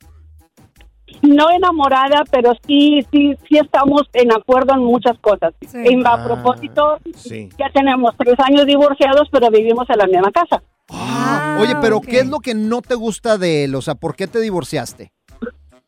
No 1.22 1.50
enamorada, 1.50 2.22
pero 2.30 2.52
sí, 2.66 3.04
sí, 3.12 3.34
sí 3.48 3.58
estamos 3.58 4.02
en 4.12 4.32
acuerdo 4.32 4.74
en 4.74 4.80
muchas 4.84 5.18
cosas. 5.18 5.52
Sí. 5.66 5.78
En- 5.84 6.06
a 6.06 6.14
Ah, 6.14 6.24
propósito, 6.24 6.98
sí. 7.16 7.48
ya 7.58 7.70
tenemos 7.72 8.14
tres 8.16 8.34
años 8.38 8.66
divorciados, 8.66 9.28
pero 9.30 9.50
vivimos 9.50 9.88
en 9.90 9.98
la 9.98 10.06
misma 10.06 10.30
casa. 10.32 10.62
Ah, 10.90 11.58
Oye, 11.60 11.74
pero 11.82 12.00
¿qué 12.00 12.20
es 12.20 12.26
lo 12.26 12.40
que 12.40 12.54
no 12.54 12.80
te 12.82 12.94
gusta 12.94 13.36
de 13.36 13.64
él? 13.64 13.74
O 13.74 13.82
sea, 13.82 13.94
¿por 13.94 14.14
qué 14.16 14.26
te 14.26 14.40
divorciaste? 14.40 15.12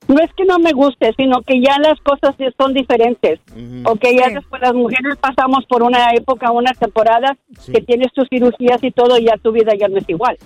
No 0.09 0.17
es 0.21 0.31
que 0.37 0.45
no 0.45 0.59
me 0.59 0.73
guste, 0.73 1.13
sino 1.17 1.41
que 1.43 1.61
ya 1.63 1.79
las 1.79 1.99
cosas 2.01 2.35
son 2.59 2.75
diferentes. 2.75 3.39
Ujú. 3.53 3.93
Ok, 3.93 4.01
ya 4.19 4.27
Sí. 4.29 4.35
después 4.35 4.61
las 4.61 4.75
mujeres 4.75 5.17
pasamos 5.21 5.65
por 5.69 5.83
una 5.85 6.11
época, 6.15 6.51
una 6.51 6.73
temporada 6.73 7.37
Sí. 7.61 7.73
que 7.73 7.81
tienes 7.83 8.13
tus 8.13 8.27
cirugías 8.29 8.83
y 8.83 8.91
todo, 8.91 9.17
y 9.19 9.27
ya 9.27 9.37
tu 9.41 9.53
vida 9.53 9.73
ya 9.79 9.87
no 9.89 9.99
es 9.99 10.09
igual. 10.09 10.37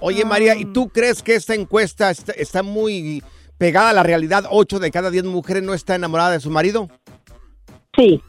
Oye, 0.00 0.24
María, 0.24 0.56
¿y 0.56 0.64
tú 0.64 0.88
crees 0.88 1.22
que 1.22 1.36
esta 1.36 1.54
encuesta 1.54 2.10
está, 2.10 2.32
está 2.32 2.64
muy 2.64 3.22
pegada 3.62 3.90
a 3.90 3.92
la 3.92 4.02
realidad? 4.02 4.44
¿8 4.50 4.80
de 4.80 4.90
cada 4.90 5.08
10 5.12 5.22
mujeres 5.26 5.62
no 5.62 5.72
está 5.72 5.94
enamorada 5.94 6.32
de 6.32 6.40
su 6.40 6.50
marido? 6.50 6.88
Sí, 7.96 8.20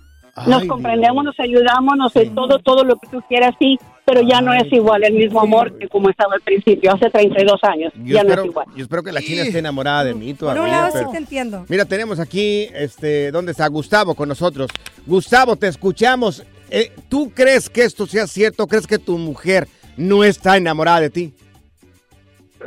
nos 0.45 0.61
Ay, 0.61 0.67
comprendemos, 0.67 1.23
Dios. 1.23 1.35
nos 1.35 1.39
ayudamos, 1.39 1.93
nos 1.97 2.13
todo, 2.35 2.59
todo 2.59 2.83
lo 2.83 2.97
que 2.97 3.07
tú 3.07 3.19
quieras, 3.27 3.55
sí, 3.59 3.79
pero 4.05 4.21
ya 4.21 4.41
no 4.41 4.53
es 4.53 4.71
igual 4.71 5.03
el 5.03 5.13
mismo 5.13 5.41
amor 5.41 5.75
que 5.79 5.87
como 5.87 6.09
estaba 6.11 6.35
al 6.35 6.41
principio, 6.41 6.93
hace 6.93 7.09
32 7.09 7.59
años, 7.63 7.91
Yo 8.03 8.13
ya 8.15 8.23
no 8.23 8.33
es 8.33 8.45
igual. 8.45 8.67
yo 8.75 8.83
espero 8.83 9.01
que 9.01 9.11
la 9.11 9.21
China 9.21 9.41
esté 9.41 9.57
enamorada 9.57 10.03
de 10.03 10.13
mí 10.13 10.35
Por 10.35 10.49
un 10.49 10.53
todavía. 10.55 10.71
lado 10.81 10.89
pero- 10.93 11.05
sí 11.07 11.11
te 11.13 11.17
entiendo. 11.17 11.65
Mira, 11.67 11.85
tenemos 11.85 12.19
aquí, 12.19 12.67
este, 12.75 13.31
¿dónde 13.31 13.53
está? 13.53 13.65
Gustavo 13.67 14.13
con 14.13 14.29
nosotros. 14.29 14.69
Gustavo, 15.07 15.55
te 15.55 15.67
escuchamos. 15.67 16.43
Eh, 16.69 16.91
¿Tú 17.09 17.31
crees 17.33 17.69
que 17.71 17.83
esto 17.83 18.05
sea 18.05 18.27
cierto? 18.27 18.67
¿Crees 18.67 18.85
que 18.85 18.99
tu 18.99 19.17
mujer 19.17 19.67
no 19.97 20.23
está 20.23 20.57
enamorada 20.57 20.99
de 21.01 21.09
ti? 21.09 21.33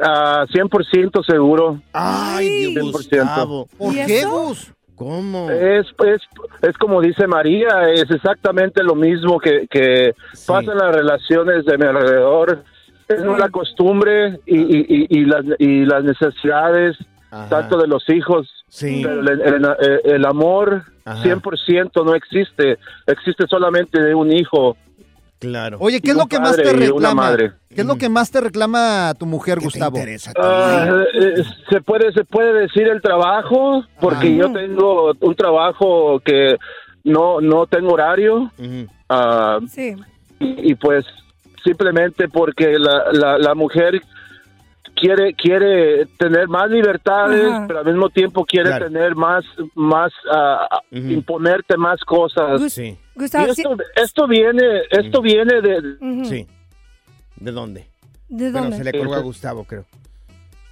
Ah, 0.02 0.44
100% 0.52 1.24
seguro. 1.24 1.80
Ay, 1.92 2.72
Dios, 2.72 2.84
100%. 2.86 2.92
Gustavo. 2.92 3.68
¿Por 3.78 3.92
¿Y 3.94 4.04
qué? 4.06 4.24
Gus? 4.24 4.72
¿Cómo? 4.94 5.50
Es, 5.50 5.86
es, 6.06 6.22
es 6.62 6.78
como 6.78 7.02
dice 7.02 7.26
María, 7.26 7.90
es 7.92 8.10
exactamente 8.10 8.82
lo 8.82 8.94
mismo 8.94 9.38
que, 9.38 9.66
que 9.70 10.14
Sí. 10.32 10.44
pasa 10.46 10.72
en 10.72 10.78
las 10.78 10.94
relaciones 10.94 11.64
de 11.66 11.76
mi 11.76 11.84
alrededor. 11.84 12.64
Es 13.08 13.20
una 13.20 13.48
costumbre 13.50 14.40
y, 14.46 14.56
y, 14.56 14.86
y, 14.88 15.06
y 15.20 15.24
las, 15.26 15.44
y 15.58 15.84
las 15.84 16.02
necesidades 16.02 16.96
Ajá. 17.30 17.48
tanto 17.48 17.76
de 17.78 17.86
los 17.88 18.08
hijos. 18.08 18.48
Sí. 18.68 19.02
Pero 19.04 19.20
el, 19.20 19.40
el- 19.42 20.00
el 20.04 20.24
amor 20.24 20.82
Ajá. 21.04 21.22
100% 21.22 22.04
no 22.04 22.14
existe. 22.14 22.78
Existe 23.06 23.46
solamente 23.48 24.02
de 24.02 24.14
un 24.14 24.32
hijo. 24.32 24.76
Claro. 25.38 25.76
Oye, 25.80 26.00
¿qué 26.00 26.12
es 26.12 26.16
lo 26.16 26.26
que 26.26 26.40
más 26.40 26.56
te 26.56 26.62
y 26.64 26.68
una 26.70 26.78
reclama? 26.86 27.14
madre. 27.14 27.52
¿Qué 27.76 27.82
es 27.82 27.86
lo 27.86 27.96
que 27.96 28.08
más 28.08 28.30
te 28.30 28.40
reclama 28.40 29.14
tu 29.18 29.26
mujer, 29.26 29.56
¿Qué 29.58 29.60
te 29.60 29.64
Gustavo? 29.66 29.98
Ah, 30.36 31.04
eh, 31.14 31.44
se 31.70 31.80
puede 31.82 32.12
se 32.12 32.24
puede 32.24 32.52
decir 32.62 32.88
el 32.88 33.00
trabajo 33.00 33.84
porque 34.00 34.34
yo 34.34 34.50
tengo 34.52 35.12
un 35.20 35.34
trabajo 35.36 36.18
que 36.24 36.56
no 37.04 37.40
no 37.40 37.66
tengo 37.66 37.92
horario 37.92 38.50
ah, 39.08 39.58
Sí. 39.68 39.94
y, 40.40 40.72
y 40.72 40.74
pues 40.74 41.04
simplemente 41.62 42.28
porque 42.28 42.78
la, 42.78 43.12
la, 43.12 43.38
la 43.38 43.54
mujer 43.54 44.00
quiere 44.94 45.34
quiere 45.34 46.06
tener 46.18 46.48
más 46.48 46.70
libertades 46.70 47.52
pero 47.66 47.80
al 47.80 47.84
mismo 47.86 48.08
tiempo 48.08 48.44
quiere 48.44 48.70
Claro. 48.70 48.86
tener 48.86 49.14
más 49.14 49.44
más 49.74 50.10
ah, 50.32 50.80
imponerte 50.90 51.76
más 51.76 52.00
cosas. 52.00 52.72
Sí, 52.72 52.96
y 53.14 53.18
Gustavo, 53.18 53.52
sí- 53.54 53.62
esto 53.62 53.76
esto 53.96 54.26
viene 54.26 54.82
esto 54.90 55.20
viene 55.20 55.60
de 55.60 56.24
sí. 56.24 56.46
¿De 57.36 57.52
dónde? 57.52 57.88
¿De 58.28 58.50
Bueno, 58.50 58.62
dónde? 58.62 58.76
se 58.78 58.84
le 58.84 58.92
colgó 58.92 59.14
a. 59.14 59.20
Gustavo, 59.20 59.64
creo. 59.64 59.84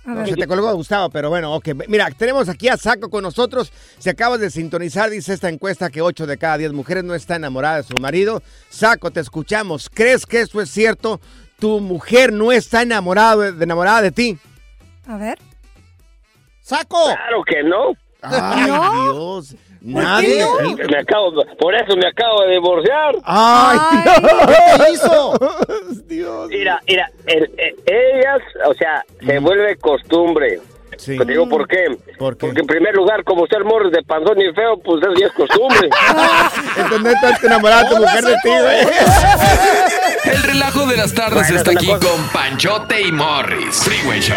A 0.07 0.15
ver. 0.15 0.29
Se 0.29 0.35
te 0.37 0.47
colgó 0.47 0.69
a 0.69 0.73
Gustavo, 0.73 1.09
pero 1.09 1.31
bueno, 1.31 1.55
ok. 1.55 1.69
Mira, 1.89 2.11
tenemos 2.11 2.49
aquí 2.51 2.69
a 2.69 2.77
Saco 2.77 3.09
con 3.09 3.23
nosotros. 3.23 3.73
Si 3.99 4.11
acabas 4.11 4.39
de 4.39 4.51
sintonizar, 4.51 5.09
dice 5.09 5.33
esta 5.33 5.49
encuesta 5.49 5.89
que 5.89 6.03
8 6.03 6.27
de 6.27 6.37
cada 6.37 6.59
10 6.59 6.73
mujeres 6.75 7.05
no 7.05 7.15
está 7.15 7.37
enamorada 7.37 7.77
de 7.79 7.83
su 7.85 7.95
marido. 8.01 8.43
Saco, 8.69 9.11
te 9.11 9.21
escuchamos. 9.21 9.89
¿Crees 9.89 10.27
que 10.27 10.43
eso 10.43 10.61
es 10.61 10.71
cierto? 10.71 11.21
¿Tu 11.59 11.81
mujer 11.81 12.33
no 12.35 12.53
está 12.53 12.83
enamorada 12.83 13.51
de, 13.53 13.65
enamorada 13.65 14.03
de 14.03 14.11
ti? 14.13 14.39
A 15.07 15.17
ver. 15.17 15.39
¡Saco! 16.61 16.99
Claro 17.07 17.43
que 17.47 17.63
no. 17.63 17.93
Ay, 18.21 18.67
¿No? 18.69 19.05
Dios. 19.05 19.57
Nadie. 19.87 20.43
Me 20.91 20.99
acabo, 20.99 21.31
por 21.59 21.75
eso 21.75 21.95
me 21.97 22.07
acabo 22.07 22.43
de 22.43 22.53
divorciar. 22.53 23.15
Ay, 23.25 23.79
¿Qué 24.03 24.85
te 24.85 24.91
hizo? 24.93 25.39
Dios. 25.39 26.09
Dios. 26.09 26.49
Mira, 26.49 26.81
mira, 26.89 27.11
el- 27.27 27.51
eh, 27.59 27.75
ellas, 27.87 28.41
o 28.67 28.73
sea, 28.75 29.05
se 29.25 29.39
vuelve 29.41 29.77
costumbre. 29.77 30.61
Sí. 30.97 31.19
Te 31.19 31.25
digo 31.25 31.49
por 31.49 31.67
qué. 31.67 31.87
¿Por 32.19 32.37
qué? 32.37 32.47
Porque 32.47 32.61
en 32.61 32.67
primer 32.67 32.95
lugar, 32.95 33.25
como 33.25 33.43
usted 33.43 33.59
morre 33.65 33.91
de 33.91 34.03
panzón 34.05 34.41
y 34.41 34.53
feo, 34.55 34.79
pues 34.79 35.03
eso 35.03 35.13
ya 35.21 35.27
es 35.27 35.33
costumbre. 35.33 35.91
Entonces 36.77 37.01
no 37.03 37.11
estás 37.11 37.45
enamorada 37.45 37.89
tu 37.89 37.97
Hola, 37.97 38.07
mujer 38.07 38.25
de 38.25 38.35
ti, 38.43 38.49
güey. 38.49 40.35
El 40.37 40.43
relajo 40.45 40.87
de 40.87 40.97
las 40.97 41.13
tardes 41.13 41.35
Bueno, 41.43 41.57
está 41.57 41.71
es 41.73 41.77
aquí 41.77 41.87
cosa. 41.89 41.99
con 42.09 42.29
Panchote 42.29 43.03
y 43.03 43.13
Morris. 43.13 43.83
Freeway 43.85 44.21
Show. 44.21 44.37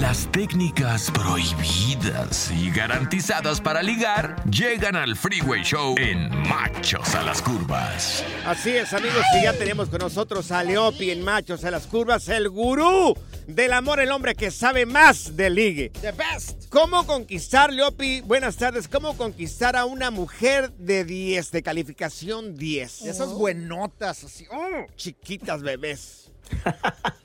Las 0.00 0.26
técnicas 0.32 1.08
prohibidas 1.12 2.50
y 2.50 2.68
garantizadas 2.70 3.60
para 3.60 3.80
ligar 3.80 4.42
llegan 4.50 4.96
al 4.96 5.14
Freeway 5.14 5.62
Show 5.62 5.94
en 5.98 6.30
Machos 6.48 7.14
a 7.14 7.22
las 7.22 7.40
Curvas. 7.40 8.24
Así 8.44 8.70
es, 8.70 8.92
amigos, 8.92 9.24
y 9.38 9.44
ya 9.44 9.52
tenemos 9.52 9.88
con 9.90 10.00
nosotros 10.00 10.50
a 10.50 10.64
Leopi 10.64 11.12
en 11.12 11.22
Machos 11.22 11.64
a 11.64 11.70
las 11.70 11.86
Curvas, 11.86 12.28
el 12.28 12.48
gurú 12.48 13.14
del 13.46 13.72
amor, 13.72 14.00
el 14.00 14.10
hombre 14.10 14.34
que 14.34 14.50
sabe 14.50 14.84
más 14.84 15.36
de 15.36 15.48
ligue. 15.48 15.90
The 16.00 16.10
best. 16.10 16.68
¿Cómo 16.70 17.06
conquistar, 17.06 17.72
Leopi? 17.72 18.22
Buenas 18.22 18.56
tardes. 18.56 18.88
¿Cómo 18.88 19.16
conquistar 19.16 19.76
a 19.76 19.84
una 19.84 20.10
mujer 20.10 20.72
de 20.72 21.04
10, 21.04 21.52
de 21.52 21.62
calificación 21.62 22.56
10? 22.56 23.02
Esas 23.02 23.28
buenotas, 23.28 24.24
así. 24.24 24.44
¡oh! 24.50 24.86
Chiquitas 24.96 25.62
bebés. 25.62 26.32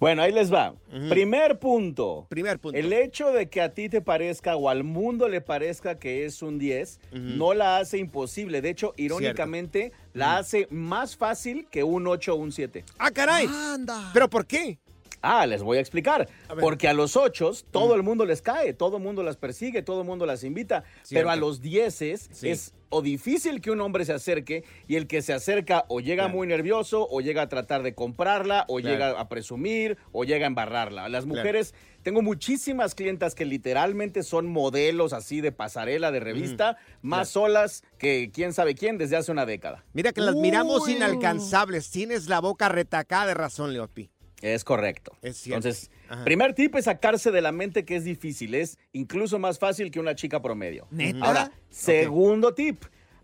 Bueno, 0.00 0.22
ahí 0.22 0.32
les 0.32 0.50
va. 0.50 0.74
Primer 1.10 1.58
punto. 1.58 2.26
Primer 2.30 2.58
punto. 2.58 2.76
El 2.78 2.90
hecho 2.90 3.32
de 3.32 3.50
que 3.50 3.60
a 3.60 3.74
ti 3.74 3.90
te 3.90 4.00
parezca 4.00 4.56
o 4.56 4.70
al 4.70 4.82
mundo 4.82 5.28
le 5.28 5.42
parezca 5.42 5.98
que 5.98 6.24
es 6.24 6.40
un 6.40 6.58
10 6.58 6.98
no 7.12 7.52
la 7.52 7.76
hace 7.76 7.98
imposible. 7.98 8.62
De 8.62 8.70
hecho, 8.70 8.94
irónicamente, 8.96 9.92
la 10.14 10.38
hace 10.38 10.66
más 10.70 11.16
fácil 11.16 11.68
que 11.70 11.84
un 11.84 12.06
8 12.06 12.32
o 12.32 12.36
un 12.36 12.50
7. 12.50 12.82
Ah, 12.98 13.10
caray. 13.10 13.46
Anda. 13.46 14.10
¿Pero 14.14 14.30
por 14.30 14.46
qué? 14.46 14.78
Ah, 15.22 15.46
les 15.46 15.62
voy 15.62 15.78
a 15.78 15.80
explicar. 15.80 16.28
A. 16.48 16.54
Porque 16.56 16.88
a 16.88 16.92
los 16.94 17.16
8 17.16 17.50
todo 17.70 17.94
el 17.94 18.02
mundo 18.02 18.24
les 18.24 18.40
cae, 18.42 18.72
todo 18.72 18.96
el 18.96 19.02
mundo 19.02 19.22
las 19.22 19.36
persigue, 19.36 19.82
todo 19.82 20.00
el 20.00 20.06
mundo 20.06 20.24
las 20.26 20.44
invita. 20.44 20.84
Cierto. 21.02 21.10
Pero 21.20 21.30
a 21.30 21.36
los 21.36 21.60
10 21.60 21.94
Sí. 22.32 22.48
es 22.48 22.74
o 22.92 23.02
difícil 23.02 23.60
que 23.60 23.70
un 23.70 23.80
hombre 23.82 24.04
se 24.04 24.12
acerque 24.12 24.64
y 24.88 24.96
el 24.96 25.06
que 25.06 25.22
se 25.22 25.32
acerca 25.32 25.84
o 25.88 26.00
llega 26.00 26.24
Claro. 26.24 26.36
muy 26.38 26.46
nervioso 26.48 27.06
o 27.08 27.20
llega 27.20 27.42
a 27.42 27.48
tratar 27.48 27.82
de 27.84 27.94
comprarla 27.94 28.64
o 28.68 28.78
Claro. 28.78 28.92
llega 28.92 29.20
a 29.20 29.28
presumir 29.28 29.96
o 30.10 30.24
llega 30.24 30.46
a 30.46 30.48
embarrarla. 30.48 31.08
Las 31.08 31.24
Claro. 31.24 31.36
mujeres, 31.38 31.74
tengo 32.02 32.20
muchísimas 32.22 32.94
clientas 32.96 33.34
que 33.36 33.44
literalmente 33.44 34.22
son 34.24 34.46
modelos 34.48 35.12
así 35.12 35.40
de 35.40 35.52
pasarela, 35.52 36.10
de 36.10 36.18
revista, 36.20 36.78
más 37.02 37.28
solas 37.28 37.84
que 37.98 38.30
quién 38.34 38.52
sabe 38.52 38.74
quién 38.74 38.98
desde 38.98 39.16
hace 39.16 39.30
una 39.30 39.46
década. 39.46 39.84
Mira 39.92 40.12
que 40.12 40.22
las 40.22 40.34
miramos 40.34 40.88
inalcanzables. 40.88 41.90
Tienes 41.90 42.28
la 42.28 42.40
boca 42.40 42.68
retacada 42.68 43.26
de 43.26 43.34
razón, 43.34 43.72
Leopi. 43.72 44.10
Es 44.42 44.64
correcto. 44.64 45.12
Es 45.22 45.36
cierto. 45.36 45.68
Entonces, 45.68 45.90
Ajá. 46.08 46.24
primer 46.24 46.54
tip 46.54 46.74
es 46.76 46.86
sacarse 46.86 47.30
de 47.30 47.40
la 47.42 47.52
mente 47.52 47.84
que 47.84 47.96
es 47.96 48.04
difícil. 48.04 48.54
Es 48.54 48.78
incluso 48.92 49.38
más 49.38 49.58
fácil 49.58 49.90
que 49.90 50.00
una 50.00 50.14
chica 50.14 50.40
promedio. 50.40 50.86
¿Neta? 50.90 51.24
Ahora, 51.24 51.52
segundo 51.68 52.54
tip. 52.54 52.82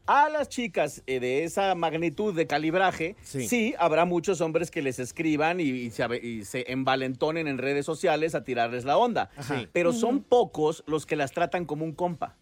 A 0.09 0.29
las 0.29 0.49
chicas 0.49 1.03
eh, 1.09 1.19
de 1.19 1.43
esa 1.43 1.75
magnitud 1.75 2.33
de 2.33 2.47
calibraje, 2.47 3.17
Sí. 3.23 3.49
sí. 3.49 3.75
habrá 3.77 4.05
muchos 4.05 4.41
hombres 4.41 4.71
que 4.71 4.81
les 4.81 5.01
escriban 5.01 5.59
y, 5.59 5.65
y 5.65 5.91
se, 5.91 6.07
y 6.25 6.45
se 6.45 6.71
envalentonen 6.71 7.49
en 7.49 7.59
redes 7.59 7.85
sociales 7.87 8.37
a 8.37 8.45
tirarles 8.45 8.85
la 8.85 8.99
onda. 8.99 9.31
Sí. 9.41 9.67
Pero 9.73 9.93
son 9.93 10.23
pocos 10.23 10.85
los 10.87 11.07
que 11.07 11.17
las 11.17 11.33
tratan 11.33 11.65
como 11.65 11.85
un 11.85 11.91
compa. 11.93 12.37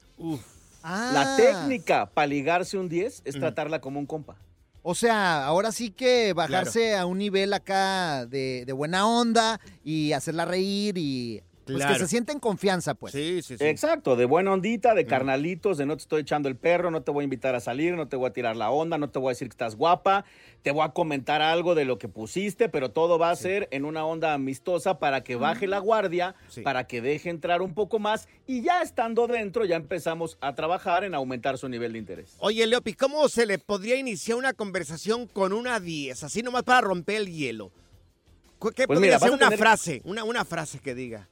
Ah. 0.83 1.11
La 1.15 1.37
técnica 1.37 2.11
para 2.13 2.27
ligarse 2.27 2.77
un 2.77 2.91
10 2.91 3.23
es 3.25 3.35
tratarla 3.41 3.81
como 3.81 3.99
un 3.99 4.05
compa. 4.05 4.37
O 4.87 4.95
sea, 4.95 5.47
ahora 5.47 5.73
sí 5.73 5.91
que 5.91 6.35
bajarse 6.35 6.95
a 6.95 7.07
un 7.07 7.17
nivel 7.17 7.55
acá 7.55 8.27
de, 8.27 8.65
de 8.67 8.73
buena 8.75 9.07
onda 9.07 9.59
y 9.83 10.13
hacerla 10.13 10.45
reír 10.45 10.99
y 10.99 11.43
pues 11.65 11.79
Claro. 11.79 11.95
que 11.95 12.01
se 12.01 12.09
sienta 12.09 12.33
en 12.33 12.41
confianza, 12.41 12.95
pues. 12.95 13.13
Sí, 13.13 13.41
sí, 13.43 13.57
sí. 13.57 13.65
Exacto, 13.65 14.17
de 14.17 14.25
buena 14.27 14.53
ondita, 14.53 14.95
de 14.95 15.07
carnalitos, 15.07 15.79
de 15.79 15.87
no 15.87 15.97
te 15.97 16.03
estoy 16.03 16.23
echando 16.23 16.49
el 16.49 16.57
perro, 16.57 16.91
no 16.91 17.03
te 17.03 17.11
voy 17.11 17.23
a 17.23 17.25
invitar 17.25 17.55
a 17.55 17.61
salir, 17.61 17.95
no 17.95 18.07
te 18.09 18.17
voy 18.17 18.29
a 18.29 18.33
tirar 18.33 18.57
la 18.57 18.71
onda, 18.71 18.99
no 18.99 19.09
te 19.11 19.19
voy 19.19 19.29
a 19.29 19.33
decir 19.33 19.49
que 19.49 19.53
estás 19.55 19.77
guapa, 19.77 20.25
te 20.63 20.71
voy 20.71 20.83
a 20.85 20.91
comentar 20.91 21.43
algo 21.43 21.75
de 21.75 21.85
lo 21.85 21.99
que 21.99 22.09
pusiste, 22.09 22.69
pero 22.69 22.91
todo 22.91 23.19
va 23.19 23.31
a 23.31 23.37
ser 23.37 23.69
en 23.71 23.85
una 23.85 24.05
onda 24.05 24.35
amistosa 24.35 24.99
para 24.99 25.23
que 25.25 25.37
baje 25.37 25.67
la 25.67 25.79
guardia, 25.79 26.35
Sí. 26.49 26.61
para 26.63 26.87
que 26.87 27.01
deje 27.01 27.31
entrar 27.31 27.63
un 27.63 27.75
poco 27.75 27.99
más 27.99 28.29
y 28.47 28.63
ya 28.63 28.83
estando 28.83 29.27
dentro 29.27 29.65
ya 29.65 29.77
empezamos 29.77 30.37
a 30.41 30.55
trabajar 30.55 31.05
en 31.05 31.15
aumentar 31.15 31.59
su 31.59 31.69
nivel 31.69 31.93
de 31.95 31.99
interés. 31.99 32.35
Oye, 32.39 32.67
Leopi, 32.67 32.95
¿cómo 32.95 33.29
se 33.29 33.47
le 33.47 33.59
podría 33.59 33.97
iniciar 33.97 34.37
una 34.39 34.53
conversación 34.53 35.27
con 35.27 35.53
una 35.53 35.81
10? 35.81 36.25
Así 36.25 36.43
nomás 36.43 36.63
para 36.65 36.83
romper 36.83 37.17
el 37.17 37.33
hielo. 37.33 37.71
¿Cu- 38.59 38.71
¿Qué 38.71 38.87
Pues 38.87 38.97
podría 38.99 39.17
mira, 39.17 39.19
ser 39.19 39.31
una 39.33 39.47
tener- 39.47 39.59
frase? 39.59 40.01
Una, 40.05 40.25
una 40.25 40.45
frase 40.45 40.79
que 40.79 40.95
diga. 40.95 41.29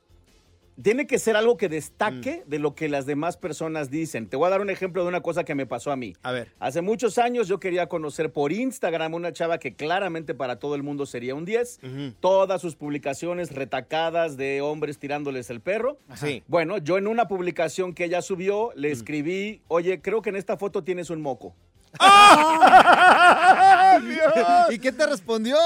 Tiene 0.80 1.06
que 1.06 1.18
ser 1.18 1.36
algo 1.36 1.58
que 1.58 1.68
destaque 1.68 2.42
Mm. 2.46 2.50
de 2.50 2.58
lo 2.58 2.74
que 2.74 2.88
las 2.88 3.04
demás 3.04 3.36
personas 3.36 3.90
dicen. 3.90 4.26
Te 4.26 4.36
voy 4.36 4.46
a 4.46 4.50
dar 4.50 4.62
un 4.62 4.70
ejemplo 4.70 5.02
de 5.02 5.08
una 5.08 5.20
cosa 5.20 5.44
que 5.44 5.54
me 5.54 5.66
pasó 5.66 5.92
a 5.92 5.96
mí. 5.96 6.14
A 6.22 6.32
ver. 6.32 6.50
Hace 6.58 6.80
muchos 6.80 7.18
años 7.18 7.46
yo 7.46 7.60
quería 7.60 7.88
conocer 7.88 8.32
por 8.32 8.52
Instagram 8.52 9.12
una 9.14 9.32
chava 9.32 9.58
que 9.58 9.74
claramente 9.74 10.34
para 10.34 10.56
todo 10.56 10.74
el 10.74 10.82
mundo 10.82 11.04
sería 11.04 11.34
un 11.34 11.44
10. 11.44 11.78
Ujú. 11.82 12.12
Todas 12.20 12.62
sus 12.62 12.74
publicaciones 12.74 13.52
retacadas 13.52 14.38
de 14.38 14.62
hombres 14.62 14.98
tirándoles 14.98 15.50
el 15.50 15.60
perro. 15.60 15.98
Sí. 16.14 16.42
Bueno, 16.48 16.78
yo 16.78 16.96
en 16.96 17.06
una 17.06 17.28
publicación 17.28 17.92
que 17.92 18.04
ella 18.04 18.22
subió 18.22 18.70
le 18.74 18.90
escribí, 18.90 19.60
oye, 19.68 20.00
creo 20.00 20.22
que 20.22 20.30
en 20.30 20.36
esta 20.36 20.56
foto 20.56 20.82
tienes 20.82 21.10
un 21.10 21.20
moco. 21.20 21.54
¿Y 24.70 24.78
qué 24.78 24.92
te 24.92 25.06
respondió? 25.06 25.56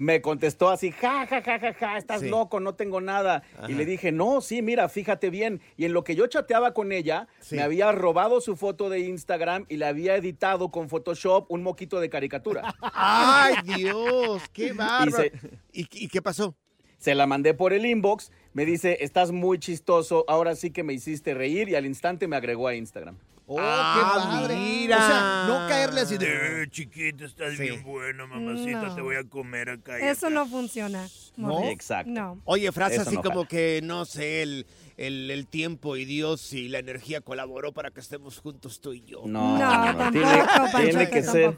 Me 0.00 0.22
contestó 0.22 0.70
así, 0.70 0.90
ja, 0.92 1.26
ja, 1.26 1.42
ja, 1.42 1.58
ja, 1.60 1.74
ja, 1.74 1.98
estás 1.98 2.22
Sí. 2.22 2.28
loco, 2.30 2.58
no 2.58 2.74
tengo 2.74 3.00
nada. 3.02 3.42
Ajá. 3.58 3.70
Y 3.70 3.74
le 3.74 3.84
dije, 3.84 4.12
no, 4.12 4.40
sí, 4.40 4.62
mira, 4.62 4.88
fíjate 4.88 5.28
bien. 5.28 5.60
Y 5.76 5.84
en 5.84 5.92
lo 5.92 6.04
que 6.04 6.16
yo 6.16 6.26
chateaba 6.26 6.72
con 6.72 6.90
ella, 6.90 7.28
Sí. 7.40 7.56
me 7.56 7.62
había 7.62 7.92
robado 7.92 8.40
su 8.40 8.56
foto 8.56 8.88
de 8.88 9.00
Instagram 9.00 9.66
y 9.68 9.76
le 9.76 9.84
había 9.84 10.16
editado 10.16 10.70
con 10.70 10.88
Photoshop 10.88 11.50
un 11.50 11.62
moquito 11.62 12.00
de 12.00 12.08
caricatura. 12.08 12.74
¡Ay, 12.80 13.54
Dios! 13.76 14.42
¡Qué 14.54 14.72
bárbaro! 14.72 15.22
se- 15.22 15.32
¿Y, 15.72 15.86
y 15.92 16.08
qué 16.08 16.22
pasó? 16.22 16.54
Se 16.96 17.14
la 17.14 17.26
mandé 17.26 17.54
por 17.54 17.72
el 17.74 17.84
inbox, 17.86 18.32
me 18.54 18.64
dice, 18.64 18.98
estás 19.04 19.32
muy 19.32 19.58
chistoso, 19.58 20.24
ahora 20.28 20.54
sí 20.56 20.70
que 20.70 20.82
me 20.82 20.92
hiciste 20.94 21.34
reír 21.34 21.68
y 21.68 21.74
al 21.74 21.86
instante 21.86 22.26
me 22.26 22.36
agregó 22.36 22.68
a 22.68 22.74
Instagram. 22.74 23.16
Oh, 23.52 23.56
Ah, 23.60 23.94
qué 23.96 24.38
padre. 24.38 24.56
mira. 24.56 24.96
O 24.96 25.00
sea, 25.08 25.44
no 25.48 25.68
caerle 25.68 26.00
así 26.02 26.16
de. 26.18 26.62
Eh, 26.62 26.66
chiquito, 26.70 27.24
estás 27.24 27.54
Sí. 27.56 27.62
bien 27.62 27.82
bueno, 27.82 28.28
mamacita, 28.28 28.82
No. 28.82 28.94
te 28.94 29.00
voy 29.00 29.16
a 29.16 29.24
comer 29.24 29.70
acá. 29.70 29.98
y 29.98 30.04
Eso 30.04 30.26
acá. 30.26 30.34
no 30.36 30.46
funciona. 30.46 31.08
¿No? 31.36 31.64
Exacto. 31.64 32.10
No. 32.12 32.40
Oye, 32.44 32.70
frases 32.70 33.00
Eso 33.00 33.08
así 33.08 33.16
no 33.16 33.22
como 33.22 33.46
que, 33.46 33.80
no 33.82 34.04
sé, 34.04 34.42
el, 34.42 34.66
el, 34.98 35.30
el 35.30 35.46
tiempo 35.46 35.96
y 35.96 36.04
Dios 36.04 36.52
y 36.52 36.68
la 36.68 36.78
energía 36.78 37.22
colaboró 37.22 37.72
para 37.72 37.90
que 37.90 37.98
estemos 38.00 38.38
juntos 38.38 38.80
tú 38.80 38.92
y 38.92 39.02
yo. 39.02 39.22
No, 39.26 39.58
No, 39.58 39.92
no, 39.92 39.96
tampoco, 39.98 40.78
tiene, 40.82 41.08
que 41.08 41.22
ser, 41.22 41.56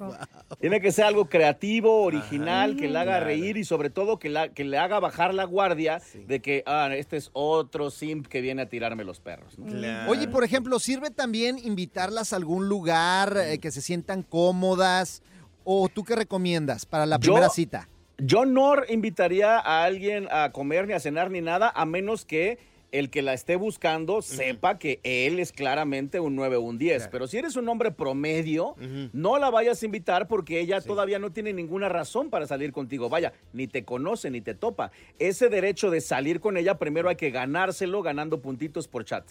tiene 0.60 0.80
que 0.80 0.92
ser 0.92 1.04
algo 1.06 1.24
creativo, 1.26 2.02
original, 2.04 2.76
que 2.76 2.88
le 2.88 2.98
haga 2.98 3.12
Claro. 3.12 3.26
reír 3.26 3.56
y 3.56 3.64
sobre 3.64 3.90
todo 3.90 4.18
que, 4.18 4.28
la, 4.28 4.50
que 4.50 4.64
le 4.64 4.78
haga 4.78 5.00
bajar 5.00 5.34
la 5.34 5.44
guardia 5.44 6.00
de 6.26 6.40
que, 6.40 6.62
ah, 6.66 6.88
este 6.94 7.16
es 7.16 7.30
otro 7.32 7.90
simp 7.90 8.28
que 8.28 8.40
viene 8.40 8.62
a 8.62 8.66
tirarme 8.68 9.02
los 9.04 9.18
perros. 9.20 9.58
¿no? 9.58 9.66
Claro. 9.66 10.10
Oye, 10.12 10.28
por 10.28 10.44
ejemplo, 10.44 10.78
¿sirve 10.78 11.10
también 11.10 11.58
invitarlas 11.82 12.32
a 12.32 12.36
algún 12.36 12.68
lugar 12.68 13.36
eh, 13.36 13.58
que 13.58 13.72
se 13.72 13.80
sientan 13.82 14.22
cómodas? 14.22 15.20
¿O 15.64 15.88
tú 15.88 16.04
qué 16.04 16.14
recomiendas 16.14 16.86
para 16.86 17.06
la 17.06 17.16
Yo- 17.16 17.32
primera 17.32 17.48
cita? 17.48 17.88
Yo 18.18 18.44
no 18.44 18.74
invitaría 18.88 19.58
a 19.58 19.82
alguien 19.82 20.28
a 20.30 20.52
comer 20.52 20.86
ni 20.86 20.92
a 20.92 21.00
cenar 21.00 21.30
ni 21.32 21.40
nada, 21.40 21.72
a 21.74 21.84
menos 21.86 22.24
que 22.24 22.58
el 22.92 23.10
que 23.10 23.22
la 23.22 23.32
esté 23.32 23.56
buscando 23.56 24.20
sepa 24.22 24.78
que 24.78 25.00
él 25.02 25.40
es 25.40 25.50
claramente 25.50 26.20
un 26.20 26.36
9 26.36 26.56
o 26.56 26.60
un 26.60 26.78
10. 26.78 26.98
Claro. 26.98 27.10
Pero 27.10 27.26
si 27.26 27.38
eres 27.38 27.56
un 27.56 27.68
hombre 27.68 27.90
promedio, 27.90 28.76
no 29.12 29.38
la 29.38 29.50
vayas 29.50 29.82
a 29.82 29.86
invitar 29.86 30.28
porque 30.28 30.60
ella 30.60 30.80
todavía 30.82 31.18
no 31.18 31.32
tiene 31.32 31.52
ninguna 31.52 31.88
razón 31.88 32.28
para 32.30 32.46
salir 32.46 32.70
contigo. 32.70 33.08
Vaya, 33.08 33.32
ni 33.52 33.66
te 33.66 33.84
conoce 33.84 34.30
ni 34.30 34.40
te 34.40 34.54
topa. 34.54 34.92
Ese 35.18 35.48
derecho 35.48 35.90
de 35.90 36.00
salir 36.02 36.38
con 36.38 36.56
ella, 36.56 36.78
primero 36.78 37.08
hay 37.08 37.16
que 37.16 37.30
ganárselo 37.30 38.02
ganando 38.02 38.40
puntitos 38.42 38.86
por 38.88 39.04
chat. 39.04 39.24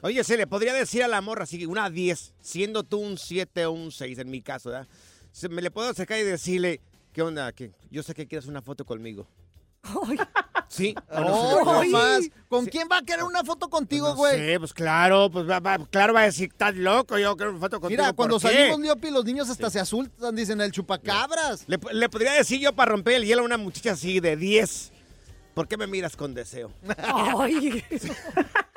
Oye, 0.00 0.22
se 0.24 0.36
le 0.36 0.46
podría 0.46 0.72
decir 0.74 1.02
a 1.02 1.08
la 1.08 1.20
morra 1.20 1.44
así, 1.44 1.66
una 1.66 1.90
10, 1.90 2.34
siendo 2.40 2.84
tú 2.84 2.98
un 2.98 3.18
7 3.18 3.66
o 3.66 3.72
un 3.72 3.90
6 3.90 4.18
en 4.18 4.30
mi 4.30 4.40
caso, 4.42 4.70
¿verdad? 4.70 4.86
Se, 5.32 5.48
me 5.48 5.60
le 5.60 5.70
puedo 5.70 5.88
acercar 5.90 6.18
y 6.18 6.22
decirle, 6.22 6.80
¿qué 7.12 7.22
onda? 7.22 7.52
Que 7.52 7.72
yo 7.90 8.02
sé 8.02 8.14
que 8.14 8.26
quieres 8.26 8.46
una 8.46 8.62
foto 8.62 8.84
conmigo. 8.84 9.26
Ay, 9.82 10.18
¿Sí? 10.68 10.94
¿O 11.10 11.20
No, 11.20 11.64
no 11.64 11.84
más. 11.90 12.28
¿Con 12.48 12.66
quién 12.66 12.88
va 12.92 12.98
a 12.98 13.02
querer 13.02 13.24
una 13.24 13.42
foto 13.42 13.68
contigo, 13.70 14.08
No 14.10 14.16
güey? 14.16 14.36
sé, 14.38 14.58
pues 14.58 14.72
claro, 14.74 15.30
pues 15.30 15.48
va, 15.48 15.60
va- 15.60 15.78
claro 15.90 16.12
va 16.14 16.20
a 16.20 16.24
decir, 16.24 16.48
estás 16.52 16.74
loco, 16.76 17.16
yo 17.18 17.36
quiero 17.36 17.52
una 17.52 17.60
foto 17.60 17.80
contigo. 17.80 18.02
Mira, 18.02 18.12
cuando 18.12 18.38
¿por 18.38 18.50
qué?" 18.50 18.56
salimos, 18.56 18.80
Leopi, 18.80 19.10
los 19.10 19.24
niños 19.24 19.48
hasta 19.48 19.70
se 19.70 19.80
asustan, 19.80 20.34
dicen 20.36 20.60
el 20.60 20.70
chupacabras. 20.72 21.64
Le, 21.68 21.78
le 21.92 22.08
podría 22.08 22.32
decir 22.34 22.60
yo 22.60 22.72
para 22.74 22.92
romper 22.92 23.14
el 23.14 23.24
hielo 23.24 23.42
a 23.42 23.44
una 23.46 23.56
muchacha 23.56 23.92
así 23.92 24.20
de 24.20 24.36
10. 24.36 24.92
¿Por 25.54 25.66
qué 25.66 25.76
me 25.76 25.86
miras 25.86 26.16
con 26.16 26.34
deseo? 26.34 26.70
ay. 27.02 27.82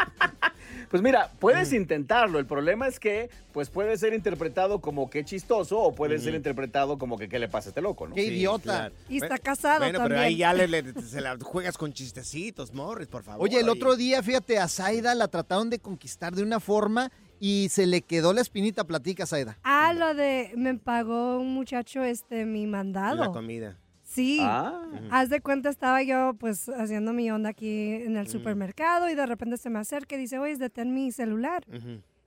Pues 0.92 1.02
mira, 1.02 1.32
puedes 1.40 1.72
Mm. 1.72 1.76
intentarlo. 1.76 2.38
El 2.38 2.46
problema 2.46 2.88
es 2.88 3.00
que 3.00 3.30
pues 3.54 3.70
puede 3.70 3.98
ser 3.98 4.14
interpretado 4.14 4.80
como 4.82 5.10
que 5.10 5.26
chistoso 5.26 5.80
o 5.80 5.96
puede 5.96 6.20
ser 6.20 6.36
interpretado 6.36 6.98
como 6.98 7.18
que 7.18 7.28
qué 7.30 7.40
le 7.40 7.48
pasa 7.50 7.70
a 7.70 7.72
este 7.72 7.82
loco, 7.82 8.08
¿no? 8.08 8.14
Qué 8.16 8.26
idiota. 8.26 8.62
claro. 8.64 8.96
Y 9.10 9.18
está 9.18 9.38
casado 9.38 9.80
Bueno, 9.80 10.00
pero 10.00 10.16
también. 10.16 10.22
ahí 10.24 10.36
ya 10.38 10.54
le, 10.54 10.68
le- 10.68 10.94
se 11.02 11.20
la 11.22 11.38
juegas 11.42 11.78
con 11.78 11.92
chistecitos, 11.94 12.74
Morris, 12.74 13.08
por 13.08 13.24
favor. 13.24 13.44
Oye, 13.44 13.60
el 13.60 13.66
ahí. 13.66 13.72
otro 13.72 13.96
día, 13.96 14.22
fíjate, 14.22 14.60
a 14.60 14.68
Zaida 14.68 15.16
la 15.16 15.28
trataron 15.30 15.70
de 15.70 15.80
conquistar 15.80 16.34
de 16.36 16.44
una 16.44 16.60
forma 16.60 17.12
y 17.40 17.70
se 17.70 17.88
le 17.88 18.02
quedó 18.02 18.34
la 18.34 18.42
espinita. 18.42 18.84
Platica, 18.84 19.26
Zaida. 19.26 19.58
Ah, 19.64 19.94
lo 19.94 20.14
de 20.14 20.52
me 20.56 20.76
pagó 20.78 21.40
un 21.40 21.54
muchacho 21.54 22.04
este 22.04 22.46
mi 22.46 22.66
La 22.66 22.72
mandado. 22.72 23.32
comida. 23.32 23.78
Sí. 24.14 24.40
Ah. 24.42 24.82
Haz 25.10 25.30
de 25.30 25.40
cuenta, 25.40 25.70
estaba 25.70 26.04
yo 26.04 26.34
pues 26.38 26.68
haciendo 26.70 27.14
mi 27.14 27.32
onda 27.32 27.50
aquí 27.50 27.94
en 27.94 28.14
Mm. 28.14 28.18
el 28.18 28.28
supermercado 28.28 29.10
y 29.10 29.16
de 29.16 29.26
repente 29.26 29.56
se 29.58 29.70
me 29.70 29.80
acerca 29.80 30.16
y 30.16 30.20
dice, 30.20 30.38
oye, 30.38 30.58
detén 30.58 30.94
mi 30.94 31.12
celular. 31.12 31.64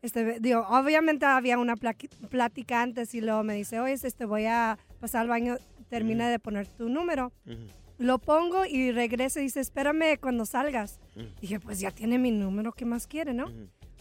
Este, 0.01 0.39
digo, 0.41 0.67
obviamente 0.69 1.27
había 1.27 1.59
una 1.59 1.77
plática 1.77 2.83
antes 2.83 3.15
y 3.15 3.21
luego 3.21 3.43
me 3.43 3.55
dice, 3.55 3.81
oye, 3.81 3.95
este, 3.95 4.25
voy 4.25 4.47
a 4.47 4.79
pasar 5.01 5.23
al 5.23 5.29
baño, 5.29 5.57
termina 5.89 6.29
de 6.31 6.39
poner 6.39 6.67
tu 6.67 6.89
número. 6.89 7.33
Lo 7.99 8.19
pongo 8.19 8.65
y 8.67 8.91
regresa 8.91 9.41
y 9.41 9.45
dice, 9.45 9.61
espérame 9.61 10.19
cuando 10.21 10.47
salgas. 10.47 10.99
Dije, 11.41 11.61
pues 11.61 11.81
ya 11.81 11.91
tiene 11.91 12.19
mi 12.19 12.31
número, 12.31 12.73
¿qué 12.73 12.85
más 12.87 13.07
quiere, 13.07 13.35
no? 13.35 13.47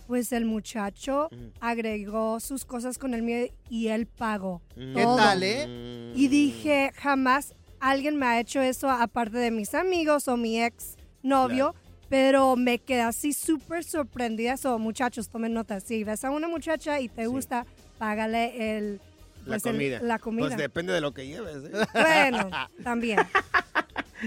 Pues 0.07 0.31
el 0.33 0.45
muchacho 0.45 1.29
agregó 1.61 2.39
sus 2.39 2.65
cosas 2.65 2.97
con 2.97 3.13
el 3.13 3.21
mío 3.21 3.45
y 3.69 3.87
él 3.87 4.05
pagó. 4.05 4.61
Mm. 4.75 4.93
¿Qué 4.95 5.03
todo. 5.03 5.15
tal, 5.17 5.43
eh? 5.43 6.11
Y 6.15 6.27
dije, 6.27 6.91
jamás 6.95 7.53
alguien 7.91 8.15
me 8.17 8.25
ha 8.25 8.39
hecho 8.39 8.61
eso 8.61 8.89
aparte 8.89 9.37
de 9.37 9.51
mis 9.51 9.73
amigos 9.73 10.27
o 10.27 10.37
mi 10.37 10.61
ex 10.63 10.95
novio. 11.21 11.75
Pero 12.09 12.55
me 12.55 12.77
quedé 12.77 13.01
así 13.01 13.33
súper 13.33 13.83
sorprendida. 13.83 14.55
So, 14.57 14.77
muchachos, 14.77 15.29
tomen 15.29 15.53
nota. 15.53 15.79
Si 15.79 16.03
ves 16.03 16.23
a 16.23 16.29
una 16.29 16.47
muchacha 16.47 16.99
y 16.99 17.09
te 17.09 17.25
gusta, 17.25 17.65
págale 17.97 18.77
el, 18.77 19.01
La 19.45 19.53
pues, 19.57 19.65
el- 19.65 19.71
comida. 19.71 19.99
la 20.03 20.19
comida. 20.19 20.45
Pues 20.47 20.57
depende 20.57 20.93
de 20.93 21.01
lo 21.01 21.11
que 21.13 21.25
lleves. 21.25 21.63
¿eh? 21.65 21.85
bueno, 21.93 22.49
también. 22.83 23.17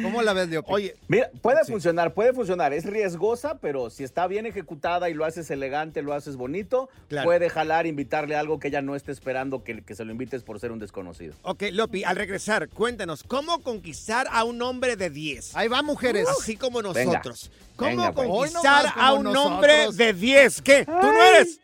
¿Cómo 0.03 0.23
la 0.23 0.33
ves, 0.33 0.49
Leopi? 0.49 0.73
Oye, 0.73 0.97
Mira, 1.09 1.31
puede 1.43 1.65
Sí. 1.65 1.73
funcionar, 1.73 2.15
puede 2.15 2.33
funcionar. 2.33 2.73
Es 2.73 2.85
riesgosa, 2.85 3.59
pero 3.59 3.91
si 3.91 4.05
está 4.05 4.27
bien 4.27 4.47
ejecutada 4.47 5.09
y 5.11 5.15
lo 5.15 5.25
haces 5.25 5.51
elegante, 5.51 6.03
lo 6.03 6.13
haces 6.15 6.37
bonito, 6.37 6.89
Claro. 7.09 7.27
puede 7.27 7.49
jalar, 7.51 7.87
invitarle 7.87 8.37
algo 8.37 8.59
que 8.59 8.69
ella 8.69 8.83
no 8.83 8.95
esté 8.97 9.13
esperando 9.13 9.65
que, 9.65 9.83
que 9.83 9.95
se 9.95 10.05
lo 10.05 10.13
invites 10.13 10.43
por 10.43 10.61
ser 10.61 10.73
un 10.73 10.79
desconocido. 10.79 11.35
ok, 11.43 11.65
Lopi, 11.73 12.05
al 12.05 12.17
regresar, 12.17 12.69
cuéntanos, 12.69 13.23
¿cómo 13.23 13.63
conquistar 13.63 14.27
a 14.31 14.45
un 14.45 14.61
hombre 14.63 14.97
de 14.97 15.11
10? 15.11 15.55
Ahí 15.57 15.69
va, 15.69 15.83
mujeres. 15.83 16.27
Así 16.29 16.57
como 16.57 16.83
nosotros. 16.83 17.51
¿Cómo 17.77 17.91
Venga, 17.91 18.13
pues. 18.13 18.29
Conquistar 18.29 18.93
a 18.97 19.13
un 19.15 19.27
hombre 19.37 19.93
de 19.93 20.13
10? 20.13 20.63
¿Qué? 20.63 20.85
¿Tú 20.85 20.93
no 20.93 21.23
eres? 21.23 21.61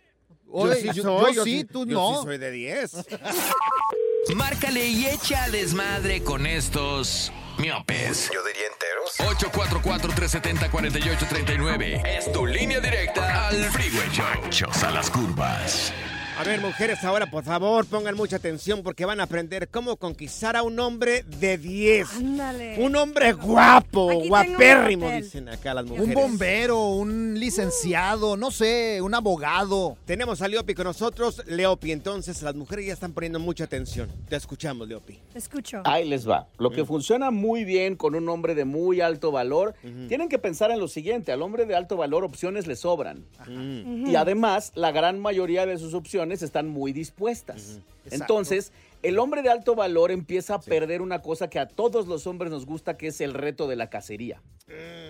Oye, 0.54 0.92
yo- 0.92 1.32
yo 1.32 1.44
sí, 1.44 1.64
tú 1.64 1.86
yo 1.86 1.94
no. 1.94 2.18
sí 2.20 2.24
soy 2.26 2.38
de 2.38 2.50
10. 2.50 2.92
Márcale 4.36 4.86
y 4.86 5.06
echa 5.06 5.48
desmadre 5.50 6.22
con 6.22 6.46
estos 6.46 7.32
miopes. 7.58 8.30
Yo 8.32 8.42
diría 8.44 8.68
enteros. 8.72 9.18
844-370-4839. 9.52 12.02
Es 12.06 12.32
tu 12.32 12.46
línea 12.46 12.80
directa 12.80 13.48
al 13.48 13.64
Freeway 13.70 14.08
Show. 14.50 14.70
A 14.86 14.90
las 14.90 15.10
curvas. 15.10 15.92
A 16.38 16.44
ver, 16.44 16.60
mujeres, 16.60 17.04
ahora 17.04 17.26
por 17.26 17.44
favor 17.44 17.84
pongan 17.86 18.16
mucha 18.16 18.36
atención 18.36 18.82
porque 18.82 19.04
van 19.04 19.20
a 19.20 19.24
aprender 19.24 19.68
cómo 19.68 19.96
conquistar 19.96 20.56
a 20.56 20.62
un 20.62 20.80
hombre 20.80 21.24
de 21.38 21.56
10. 21.58 22.16
Ándale. 22.16 22.76
Un 22.84 22.96
hombre 22.96 23.32
guapo, 23.34 24.10
Aquí 24.10 24.28
guapérrimo, 24.28 25.08
dicen 25.10 25.48
acá 25.50 25.74
las 25.74 25.84
mujeres. 25.84 26.08
Un 26.08 26.14
bombero, 26.14 26.88
un 26.88 27.38
licenciado, 27.38 28.36
no 28.36 28.50
sé, 28.50 29.00
un 29.02 29.14
abogado. 29.14 29.96
Tenemos 30.06 30.40
a 30.42 30.48
Leopi 30.48 30.74
con 30.74 30.84
nosotros. 30.84 31.42
Leopi, 31.46 31.92
entonces 31.92 32.42
las 32.42 32.54
mujeres 32.56 32.86
ya 32.86 32.94
están 32.94 33.12
poniendo 33.12 33.38
mucha 33.38 33.64
atención. 33.64 34.08
Te 34.28 34.34
escuchamos, 34.36 34.88
Leopi. 34.88 35.18
Te 35.32 35.38
escucho. 35.38 35.82
Ahí 35.84 36.08
les 36.08 36.28
va. 36.28 36.48
Lo 36.58 36.70
Mm. 36.70 36.74
que 36.74 36.84
funciona 36.86 37.30
muy 37.30 37.64
bien 37.64 37.94
con 37.94 38.14
un 38.14 38.28
hombre 38.30 38.54
de 38.54 38.64
muy 38.64 39.00
alto 39.00 39.30
valor, 39.32 39.74
tienen 40.08 40.28
que 40.30 40.38
pensar 40.38 40.70
en 40.72 40.80
lo 40.80 40.88
siguiente, 40.88 41.30
al 41.30 41.42
hombre 41.42 41.66
de 41.66 41.76
alto 41.76 41.96
valor 41.96 42.24
opciones 42.24 42.66
le 42.66 42.74
sobran. 42.74 43.26
Mm. 43.46 44.06
Y 44.08 44.16
además, 44.16 44.72
la 44.74 44.90
gran 44.92 45.20
mayoría 45.20 45.66
de 45.66 45.78
sus 45.78 45.92
opciones 45.94 46.21
están 46.30 46.68
muy 46.68 46.92
dispuestas. 46.92 47.80
Entonces, 48.10 48.72
el 49.02 49.18
hombre 49.18 49.42
de 49.42 49.48
alto 49.50 49.74
valor 49.74 50.12
empieza 50.12 50.54
a 50.54 50.60
perder 50.60 51.02
una 51.02 51.22
cosa 51.22 51.48
que 51.50 51.58
a 51.58 51.66
todos 51.66 52.06
los 52.06 52.26
hombres 52.28 52.52
nos 52.52 52.66
gusta, 52.66 52.96
que 52.96 53.08
es 53.08 53.20
el 53.20 53.34
reto 53.34 53.66
de 53.66 53.74
la 53.76 53.90
cacería. 53.90 54.40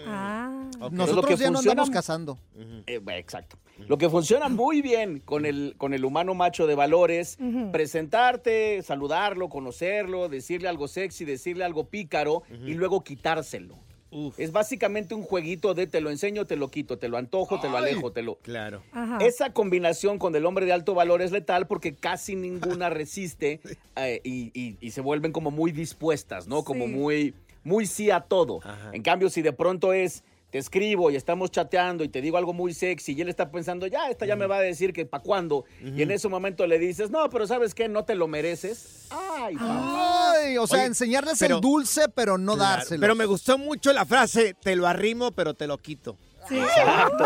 Ah. 0.06 0.70
Nosotros 0.90 1.26
que 1.26 1.36
ya 1.36 1.50
no 1.50 1.58
funciona- 1.58 1.72
andamos 1.82 1.90
cazando. 1.90 2.38
Eh, 2.86 3.00
exacto. 3.08 3.58
Lo 3.88 3.98
que 3.98 4.08
funciona 4.08 4.48
muy 4.48 4.80
bien 4.82 5.20
con 5.20 5.44
el, 5.46 5.74
con 5.76 5.92
el 5.94 6.04
humano 6.04 6.34
macho 6.34 6.66
de 6.66 6.74
valores, 6.74 7.38
presentarte, 7.72 8.82
saludarlo, 8.82 9.48
conocerlo, 9.48 10.28
decirle 10.28 10.68
algo 10.68 10.88
sexy, 10.88 11.24
decirle 11.24 11.64
algo 11.64 11.84
pícaro 11.88 12.42
y 12.66 12.74
luego 12.74 13.02
quitárselo. 13.02 13.76
Uf, 14.12 14.38
Es 14.38 14.52
básicamente 14.52 15.14
un 15.14 15.22
jueguito 15.22 15.74
de 15.74 15.86
te 15.86 16.00
lo 16.00 16.10
enseño, 16.10 16.44
te 16.44 16.56
lo 16.56 16.70
quito, 16.70 16.98
te 16.98 17.08
lo 17.08 17.16
antojo, 17.16 17.58
te 17.60 17.68
lo 17.70 17.78
alejo, 17.78 18.12
te 18.12 18.22
lo... 18.22 18.36
claro. 18.36 18.82
Ajá. 18.92 19.18
Esa 19.22 19.52
combinación 19.52 20.18
con 20.18 20.36
el 20.36 20.44
hombre 20.46 20.66
de 20.66 20.72
alto 20.72 20.94
valor 20.94 21.22
es 21.22 21.32
letal 21.32 21.66
porque 21.66 21.94
casi 21.94 22.36
ninguna 22.36 22.90
resiste 22.90 23.60
eh, 23.96 24.20
y, 24.22 24.50
y- 24.52 24.76
y 24.80 24.90
se 24.90 25.00
vuelven 25.00 25.32
como 25.32 25.50
muy 25.50 25.72
dispuestas, 25.72 26.46
¿no? 26.46 26.62
Como 26.62 26.84
Sí. 26.86 26.90
muy, 26.92 27.34
muy 27.64 27.86
sí 27.86 28.10
a 28.10 28.20
todo. 28.20 28.60
Ajá. 28.62 28.90
En 28.92 29.02
cambio, 29.02 29.30
si 29.30 29.40
de 29.40 29.52
pronto 29.52 29.92
es, 29.92 30.24
te 30.52 30.58
escribo 30.58 31.10
y 31.10 31.16
estamos 31.16 31.50
chateando 31.50 32.04
y 32.04 32.10
te 32.10 32.20
digo 32.20 32.36
algo 32.36 32.52
muy 32.52 32.74
sexy 32.74 33.14
y 33.14 33.22
él 33.22 33.30
está 33.30 33.50
pensando, 33.50 33.86
ya, 33.86 34.10
esta 34.10 34.26
ya 34.26 34.36
me 34.36 34.46
va 34.46 34.58
a 34.58 34.60
decir 34.60 34.92
que 34.92 35.06
para 35.06 35.22
cuándo. 35.22 35.64
Y 35.80 36.02
en 36.02 36.10
ese 36.10 36.28
momento 36.28 36.66
le 36.66 36.78
dices, 36.78 37.10
no, 37.10 37.30
pero 37.30 37.46
¿sabes 37.46 37.74
qué? 37.74 37.88
No 37.88 38.04
te 38.04 38.14
lo 38.14 38.28
mereces. 38.28 39.06
Ay, 39.08 39.54
papá. 39.56 40.32
Ay, 40.34 40.58
o 40.58 40.66
sea, 40.66 40.80
Oye, 40.80 40.88
enseñarles 40.88 41.38
pero- 41.38 41.54
el 41.56 41.60
dulce, 41.62 42.06
pero 42.10 42.36
no 42.36 42.54
Claro, 42.54 42.76
dárselo. 42.76 43.00
Pero 43.00 43.14
me 43.14 43.24
gustó 43.24 43.56
mucho 43.56 43.94
la 43.94 44.04
frase, 44.04 44.52
te 44.52 44.76
lo 44.76 44.86
arrimo, 44.86 45.32
pero 45.32 45.54
te 45.54 45.66
lo 45.66 45.78
quito. 45.78 46.18
Sí. 46.46 46.58
Exacto. 46.58 47.24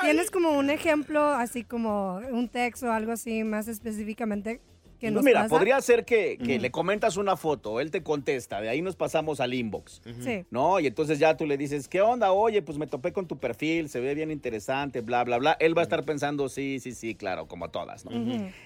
¿Tienes 0.00 0.30
como 0.30 0.52
un 0.52 0.70
ejemplo, 0.70 1.22
así 1.32 1.64
como 1.64 2.14
un 2.30 2.48
texto 2.48 2.86
o 2.86 2.92
algo 2.92 3.12
así 3.12 3.44
más 3.44 3.68
específicamente 3.68 4.62
que 5.08 5.12
Pues 5.12 5.14
nos 5.14 5.24
mira, 5.24 5.42
pasa? 5.42 5.48
podría 5.54 5.80
ser 5.80 6.04
que, 6.04 6.38
que 6.38 6.58
le 6.58 6.70
comentas 6.70 7.16
una 7.16 7.36
foto, 7.36 7.80
él 7.80 7.90
te 7.90 8.02
contesta, 8.02 8.60
de 8.60 8.68
ahí 8.68 8.82
nos 8.82 8.96
pasamos 8.96 9.40
al 9.40 9.54
inbox. 9.54 10.02
Sí. 10.20 10.44
¿No? 10.50 10.80
Y 10.80 10.86
entonces 10.86 11.18
ya 11.18 11.36
tú 11.36 11.46
le 11.46 11.56
dices, 11.56 11.88
¿qué 11.88 12.00
onda? 12.00 12.32
Oye, 12.32 12.62
pues 12.62 12.78
me 12.78 12.86
topé 12.86 13.12
con 13.12 13.26
tu 13.26 13.38
perfil, 13.38 13.88
se 13.88 14.00
ve 14.00 14.14
bien 14.14 14.30
interesante, 14.30 15.00
bla, 15.00 15.24
bla, 15.24 15.38
bla. 15.38 15.56
Él 15.60 15.76
va 15.76 15.82
a 15.82 15.84
estar 15.84 16.04
pensando, 16.04 16.48
sí, 16.48 16.80
sí, 16.80 16.92
sí, 16.92 17.14
claro, 17.14 17.46
como 17.46 17.70
todas, 17.70 18.04
¿no? 18.04 18.10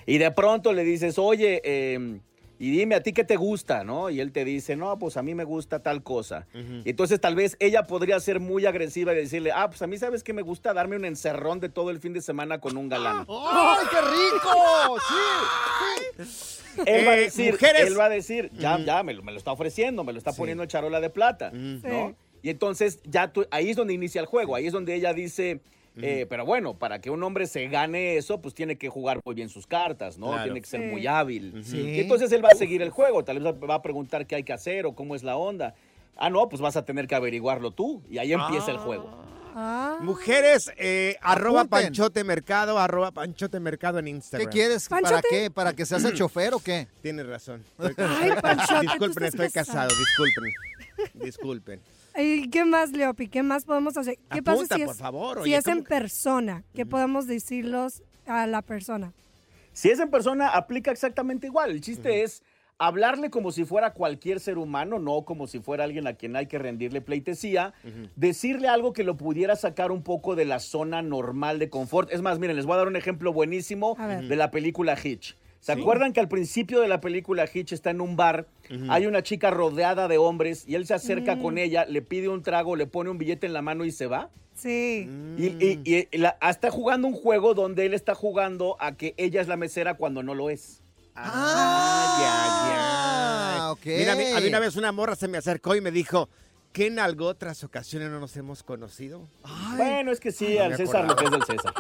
Y 0.07 0.18
de 0.18 0.31
pronto 0.31 0.72
le 0.72 0.85
dices, 0.85 1.18
oye, 1.18 1.61
eh, 1.64 2.20
y 2.58 2.70
dime 2.70 2.94
a 2.96 3.02
ti 3.02 3.12
qué 3.12 3.24
te 3.24 3.36
gusta, 3.36 3.84
¿no? 3.84 4.10
Y 4.10 4.20
él 4.20 4.32
te 4.32 4.44
dice, 4.44 4.74
no, 4.76 4.98
pues 4.98 5.16
a 5.16 5.22
mí 5.22 5.34
me 5.34 5.44
gusta 5.44 5.80
tal 5.82 6.02
cosa. 6.02 6.46
Y 6.84 6.90
entonces 6.90 7.20
tal 7.20 7.34
vez 7.34 7.56
ella 7.60 7.84
podría 7.84 8.18
ser 8.20 8.40
muy 8.40 8.66
agresiva 8.66 9.12
y 9.12 9.16
decirle, 9.16 9.52
ah, 9.54 9.68
pues 9.68 9.80
a 9.82 9.86
mí 9.86 9.96
sabes 9.98 10.22
que 10.24 10.32
me 10.32 10.42
gusta 10.42 10.72
darme 10.74 10.96
un 10.96 11.04
encerrón 11.04 11.60
de 11.60 11.68
todo 11.68 11.90
el 11.90 12.00
fin 12.00 12.12
de 12.12 12.20
semana 12.20 12.60
con 12.60 12.76
un 12.76 12.88
galán. 12.88 13.26
¡Ay, 13.28 13.86
qué 13.90 14.00
rico! 14.00 14.98
Sí, 16.18 16.24
sí. 16.24 16.82
Él 16.86 17.06
va 17.06 17.12
a 17.12 17.16
Eh, 17.16 17.20
decir, 17.22 17.52
mujeres. 17.52 17.86
él 17.86 17.98
va 17.98 18.04
a 18.04 18.08
decir, 18.08 18.50
ya, 18.58 18.78
ya, 18.78 19.02
me 19.02 19.12
lo, 19.14 19.22
me 19.22 19.32
lo 19.32 19.38
está 19.38 19.52
ofreciendo, 19.52 20.04
me 20.04 20.12
lo 20.12 20.18
está 20.18 20.32
Sí. 20.32 20.38
poniendo 20.38 20.62
en 20.62 20.68
charola 20.68 21.00
de 21.00 21.10
plata. 21.10 21.50
¿no? 21.52 22.14
Y 22.42 22.50
entonces 22.50 23.00
ya 23.04 23.32
tú, 23.32 23.46
ahí 23.50 23.70
es 23.70 23.76
donde 23.76 23.94
inicia 23.94 24.20
el 24.20 24.26
juego, 24.26 24.54
ahí 24.54 24.66
es 24.66 24.72
donde 24.72 24.94
ella 24.94 25.12
dice, 25.12 25.60
eh, 26.02 26.26
pero 26.28 26.44
bueno, 26.44 26.74
para 26.78 27.00
que 27.00 27.11
un 27.11 27.22
hombre 27.22 27.46
se 27.46 27.66
gane 27.68 28.16
eso, 28.16 28.40
pues 28.40 28.54
tiene 28.54 28.76
que 28.76 28.88
jugar 28.88 29.20
muy 29.24 29.34
bien 29.34 29.48
sus 29.48 29.66
cartas, 29.66 30.18
¿no? 30.18 30.28
Claro. 30.28 30.44
Tiene 30.44 30.61
que 30.61 30.66
ser 30.66 30.80
Sí. 30.80 30.87
muy 30.87 31.06
hábil. 31.06 31.62
Sí. 31.64 31.78
Y 31.80 32.00
entonces 32.00 32.30
él 32.32 32.44
va 32.44 32.48
a 32.52 32.54
seguir 32.56 32.82
el 32.82 32.90
juego, 32.90 33.24
tal 33.24 33.40
vez 33.40 33.54
va 33.68 33.74
a 33.74 33.82
preguntar 33.82 34.26
qué 34.26 34.37
hay 34.37 34.42
que 34.44 34.52
hacer 34.52 34.87
o 34.87 34.92
cómo 34.94 35.14
es 35.14 35.22
la 35.22 35.37
onda. 35.37 35.74
Ah, 36.16 36.30
no, 36.30 36.48
pues 36.48 36.61
vas 36.61 36.76
a 36.76 36.84
tener 36.84 37.06
que 37.06 37.14
averiguarlo 37.14 37.70
tú. 37.70 38.02
Y 38.11 38.18
ahí 38.18 38.32
empieza 38.32 38.70
el 38.72 38.78
juego. 38.78 39.08
Ah. 39.54 39.98
Mujeres, 40.02 40.70
eh, 40.76 41.16
arroba. 41.20 41.64
Panchote 41.64 42.22
Mercado, 42.22 42.78
arroba 42.78 43.11
Panchote 43.11 43.58
Mercado 43.58 43.98
en 43.98 44.04
¿Qué 44.04 44.11
Instagram. 44.11 44.50
quieres? 44.50 44.88
¿Para 44.88 45.20
qué? 45.28 45.50
¿Para 45.50 45.72
que 45.72 45.84
seas 45.84 46.04
el 46.04 46.14
chofer 46.18 46.54
o 46.54 46.61
qué? 46.61 46.87
Tienes 47.02 47.26
razón. 47.26 47.64
Ay, 47.78 48.32
Panchote, 48.40 48.80
disculpen, 48.82 49.24
estoy 49.24 49.46
estás 49.46 49.66
casado, 49.66 49.88
disculpen. 49.96 50.52
Disculpen. 51.14 51.80
¿Y 52.18 52.48
qué 52.50 52.64
más, 52.64 52.90
Leopi? 52.92 53.28
¿Qué 53.28 53.42
más 53.42 53.64
podemos 53.64 53.96
hacer? 53.96 54.16
¿Qué 54.30 54.38
Apunta, 54.40 54.52
pasa 54.52 54.76
si 54.76 54.84
por 54.84 54.94
es, 54.94 54.98
favor, 55.00 55.37
si 55.37 55.42
oye, 55.42 55.56
es 55.56 55.66
en 55.66 55.72
¿cómo 55.74 55.84
que- 55.84 55.88
persona? 55.88 56.64
¿Qué 56.74 56.87
podemos 56.87 57.26
decirlos 57.26 58.02
a 58.26 58.46
la 58.46 58.62
persona? 58.62 59.12
Si 59.72 59.90
es 59.90 60.00
en 60.00 60.11
persona, 60.11 60.48
aplica 60.48 60.90
exactamente 60.90 61.46
igual. 61.46 61.70
El 61.70 61.80
chiste 61.80 62.22
es 62.24 62.42
hablarle 62.78 63.30
como 63.30 63.52
si 63.52 63.64
fuera 63.64 63.92
cualquier 63.92 64.40
ser 64.40 64.58
humano, 64.58 64.98
no 64.98 65.22
como 65.22 65.46
si 65.46 65.61
fuera 65.61 65.84
alguien 65.84 66.06
a 66.08 66.14
quien 66.14 66.34
hay 66.34 66.46
que 66.46 66.58
rendirle 66.58 67.00
pleitesía. 67.00 67.74
Decirle 68.16 68.66
algo 68.68 68.92
que 68.92 69.04
lo 69.04 69.16
pudiera 69.16 69.54
sacar 69.54 69.92
un 69.92 70.02
poco 70.02 70.34
de 70.34 70.44
la 70.46 70.58
zona 70.58 71.02
normal 71.02 71.61
de 71.61 71.70
confort. 71.70 72.12
Es 72.12 72.22
más, 72.22 72.40
miren, 72.40 72.56
les 72.56 72.66
voy 72.66 72.74
a 72.74 72.78
dar 72.78 72.88
un 72.88 72.96
ejemplo 72.96 73.32
buenísimo 73.32 73.96
de 74.28 74.34
la 74.37 74.50
película 74.50 74.96
Hitch. 75.00 75.37
¿Se 75.60 75.72
acuerdan 75.72 76.12
que 76.12 76.20
al 76.20 76.28
principio 76.28 76.80
de 76.80 76.88
la 76.88 77.00
película 77.00 77.44
Hitch 77.52 77.72
está 77.72 77.90
en 77.90 78.00
un 78.00 78.16
bar, 78.16 78.46
hay 78.88 79.06
una 79.06 79.22
chica 79.22 79.50
rodeada 79.50 80.08
de 80.08 80.16
hombres 80.18 80.64
y 80.66 80.74
él 80.76 80.86
se 80.86 80.94
acerca 80.94 81.36
Mm. 81.36 81.42
con 81.42 81.58
ella, 81.58 81.84
le 81.84 82.00
pide 82.00 82.28
un 82.28 82.42
trago, 82.42 82.76
le 82.76 82.86
pone 82.86 83.10
un 83.10 83.18
billete 83.18 83.46
en 83.46 83.52
la 83.52 83.60
mano 83.62 83.84
y 83.84 83.90
se 83.92 84.06
va? 84.06 84.30
Sí. 84.54 85.08
Y, 85.36 85.46
y- 85.64 86.08
y 86.10 86.18
la- 86.18 86.36
está 86.48 86.70
jugando 86.70 87.06
un 87.08 87.14
juego 87.14 87.54
donde 87.54 87.86
él 87.86 87.94
está 87.94 88.14
jugando 88.14 88.76
a 88.80 88.92
que 88.92 89.14
ella 89.16 89.40
es 89.40 89.48
la 89.48 89.56
mesera 89.56 89.94
cuando 89.94 90.22
no 90.22 90.34
lo 90.34 90.48
es. 90.50 90.80
Ah, 91.14 92.16
ya, 92.20 93.58
ya. 93.58 93.72
ok. 93.72 93.86
Mira, 93.86 94.12
a 94.12 94.16
mí, 94.16 94.24
a 94.36 94.40
mí 94.40 94.46
una 94.48 94.60
vez 94.60 94.76
una 94.76 94.92
morra 94.92 95.16
se 95.16 95.28
me 95.28 95.38
acercó 95.38 95.74
y 95.74 95.80
me 95.80 95.90
dijo, 95.90 96.28
¿qué 96.72 96.86
en 96.86 96.98
algo 96.98 97.26
otras 97.26 97.62
ocasiones 97.64 98.10
no 98.10 98.20
nos 98.20 98.36
hemos 98.36 98.62
conocido? 98.62 99.28
Bueno, 99.76 100.12
es 100.12 100.20
que 100.20 100.32
sí, 100.32 100.54
no 100.58 100.64
al 100.64 100.76
César 100.76 101.04
lo 101.06 101.16
que 101.16 101.24
es 101.24 101.30
del 101.30 101.42
César. 101.44 101.74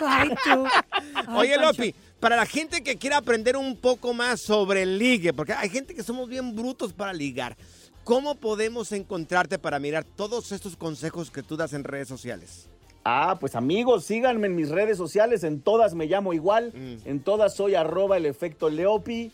Ay, 0.00 0.28
tú. 0.44 0.64
Ay, 1.14 1.24
Oye, 1.36 1.56
Pancho. 1.56 1.70
Lopi, 1.82 1.94
para 2.20 2.36
la 2.36 2.46
gente 2.46 2.82
que 2.82 2.96
quiera 2.96 3.18
aprender 3.18 3.56
un 3.56 3.76
poco 3.76 4.14
más 4.14 4.40
sobre 4.40 4.82
el 4.82 4.98
ligue, 4.98 5.32
porque 5.32 5.52
hay 5.52 5.68
gente 5.68 5.94
que 5.94 6.02
somos 6.02 6.28
bien 6.28 6.56
brutos 6.56 6.92
para 6.92 7.12
ligar, 7.12 7.56
¿cómo 8.04 8.34
podemos 8.36 8.92
encontrarte 8.92 9.58
para 9.58 9.78
mirar 9.78 10.04
todos 10.04 10.52
estos 10.52 10.76
consejos 10.76 11.30
que 11.30 11.42
tú 11.42 11.56
das 11.56 11.72
en 11.72 11.84
redes 11.84 12.08
sociales? 12.08 12.68
Ah, 13.04 13.36
pues 13.38 13.54
amigos, 13.54 14.04
síganme 14.04 14.48
en 14.48 14.56
mis 14.56 14.68
redes 14.68 14.96
sociales, 14.98 15.44
en 15.44 15.60
todas 15.60 15.94
me 15.94 16.06
llamo 16.06 16.32
igual, 16.32 16.72
Mm. 16.74 17.08
en 17.08 17.20
todas 17.20 17.54
soy 17.54 17.74
arroba 17.76 18.16
el 18.16 18.26
efecto 18.26 18.68
Leopi. 18.68 19.30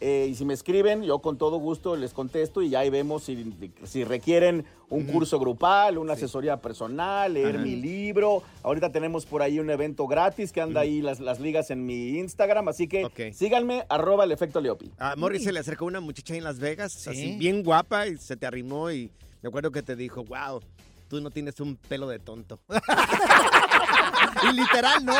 Eh, 0.00 0.28
y 0.30 0.34
si 0.34 0.44
me 0.44 0.54
escriben, 0.54 1.02
yo 1.02 1.18
con 1.20 1.38
todo 1.38 1.56
gusto 1.58 1.96
les 1.96 2.12
contesto 2.12 2.62
y 2.62 2.70
ya 2.70 2.80
ahí 2.80 2.90
vemos 2.90 3.24
si, 3.24 3.52
si 3.84 4.04
requieren 4.04 4.64
un 4.88 5.04
curso 5.04 5.38
grupal, 5.40 5.98
una 5.98 6.12
asesoría 6.12 6.58
personal, 6.60 7.34
leer 7.34 7.56
Ajá. 7.56 7.64
mi 7.64 7.76
libro. 7.76 8.42
Ahorita 8.62 8.92
tenemos 8.92 9.26
por 9.26 9.42
ahí 9.42 9.58
un 9.58 9.68
evento 9.70 10.06
gratis 10.06 10.52
que 10.52 10.60
anda 10.60 10.82
ahí 10.82 11.02
las, 11.02 11.18
las 11.20 11.40
ligas 11.40 11.70
en 11.70 11.84
mi 11.86 12.18
Instagram, 12.18 12.68
así 12.68 12.86
que 12.86 13.32
síganme, 13.34 13.84
arroba 13.88 14.24
el 14.24 14.32
efecto 14.32 14.60
Leopi. 14.60 14.92
A 14.98 15.16
Morris 15.16 15.42
se 15.44 15.52
le 15.52 15.58
acercó 15.60 15.86
una 15.86 16.00
muchacha 16.00 16.34
en 16.36 16.44
Las 16.44 16.58
Vegas, 16.58 16.92
Sí. 16.92 17.10
así 17.10 17.36
bien 17.36 17.62
guapa, 17.64 18.06
y 18.06 18.16
se 18.18 18.36
te 18.36 18.46
arrimó 18.46 18.90
y 18.90 19.10
me 19.42 19.48
acuerdo 19.48 19.70
que 19.72 19.82
te 19.82 19.96
dijo, 19.96 20.22
wow, 20.24 20.60
tú 21.08 21.20
no 21.20 21.30
tienes 21.30 21.58
un 21.60 21.76
pelo 21.76 22.06
de 22.08 22.18
tonto. 22.18 22.60
Y 24.42 24.52
literal, 24.52 25.02
no. 25.04 25.14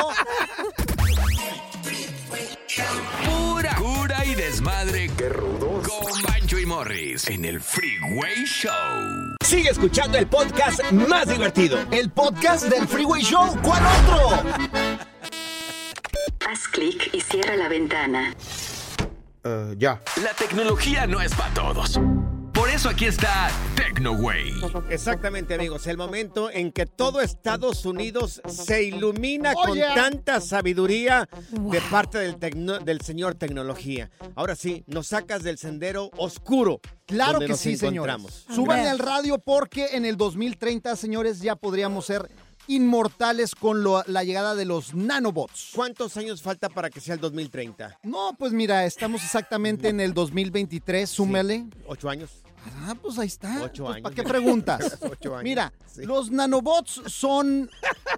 Pura 3.87 4.25
y 4.25 4.35
desmadre. 4.35 5.09
Qué 5.17 5.29
rudos. 5.29 5.87
Con 5.87 6.23
Bancho 6.23 6.59
y 6.59 6.67
Morris 6.67 7.29
en 7.29 7.45
el 7.45 7.61
Freeway 7.61 8.45
Show. 8.45 9.37
Sigue 9.45 9.71
escuchando 9.71 10.19
el 10.19 10.27
podcast 10.27 10.83
más 10.91 11.29
divertido. 11.29 11.79
El 11.93 12.11
podcast 12.11 12.65
del 12.65 12.89
Freeway 12.89 13.23
Show. 13.23 13.57
¿Cuál 13.63 13.85
otro? 13.87 14.43
Haz 16.51 16.67
clic 16.73 17.11
y 17.13 17.21
cierra 17.21 17.55
la 17.55 17.69
ventana. 17.69 18.35
ya. 19.77 20.03
La 20.21 20.33
tecnología 20.37 21.07
no 21.07 21.21
es 21.21 21.33
para 21.33 21.55
todos. 21.55 22.01
Eso 22.77 22.91
aquí 22.91 23.07
está 23.07 23.51
TecnoWay. 23.75 24.53
Exactamente, 24.91 25.55
amigos. 25.55 25.87
El 25.87 25.97
momento 25.97 26.51
en 26.51 26.71
que 26.71 26.85
todo 26.85 27.23
Estados 27.23 27.87
Unidos 27.87 28.43
se 28.47 28.83
ilumina 28.85 29.55
Oh, 29.57 29.63
con 29.69 29.75
yeah. 29.77 29.95
tanta 29.95 30.43
sabiduría 30.43 31.27
de 31.51 31.81
parte 31.91 32.19
del, 32.19 32.37
tecno- 32.37 32.79
del 32.79 33.01
señor 33.01 33.35
tecnología. 33.35 34.11
Ahora 34.35 34.55
sí, 34.57 34.85
nos 34.89 35.07
sacas 35.07 35.43
del 35.43 35.57
sendero 35.57 36.11
oscuro. 36.19 36.81
Claro 37.07 37.33
donde 37.35 37.47
que 37.47 37.53
nos 37.53 37.61
sí, 37.61 37.77
señores. 37.79 38.45
Súbanle 38.55 38.89
al 38.91 38.99
radio 38.99 39.39
porque 39.39 39.87
en 39.93 40.05
el 40.05 40.19
2030, 40.19 40.97
señores, 40.97 41.41
ya 41.41 41.57
podríamos 41.57 42.05
ser 42.05 42.31
inmortales 42.67 43.55
con 43.55 43.83
lo- 43.83 44.03
la 44.07 44.23
llegada 44.23 44.55
de 44.55 44.67
los 44.67 44.93
nanobots. 44.95 45.71
¿Cuántos 45.75 46.15
años 46.19 46.43
falta 46.43 46.69
para 46.69 46.91
que 46.91 47.01
sea 47.01 47.15
el 47.15 47.21
2030? 47.21 47.99
No, 48.03 48.37
pues 48.39 48.53
mira, 48.53 48.85
estamos 48.85 49.25
exactamente 49.25 49.89
en 49.89 50.01
el 50.01 50.13
2023, 50.13 51.09
súmele. 51.09 51.65
¿Ocho 51.87 52.11
años? 52.11 52.43
Ah, 52.85 52.95
pues 53.01 53.19
ahí 53.19 53.27
está. 53.27 53.63
Ocho 53.63 53.85
Pues, 53.85 53.97
años. 53.97 54.03
¿Para 54.03 54.15
qué 54.15 54.23
preguntas? 54.23 54.99
Ocho 55.11 55.35
años. 55.35 55.45
Mira, 55.45 55.73
Sí. 55.87 56.05
los 56.05 56.31
nanobots 56.31 57.03
son 57.07 57.71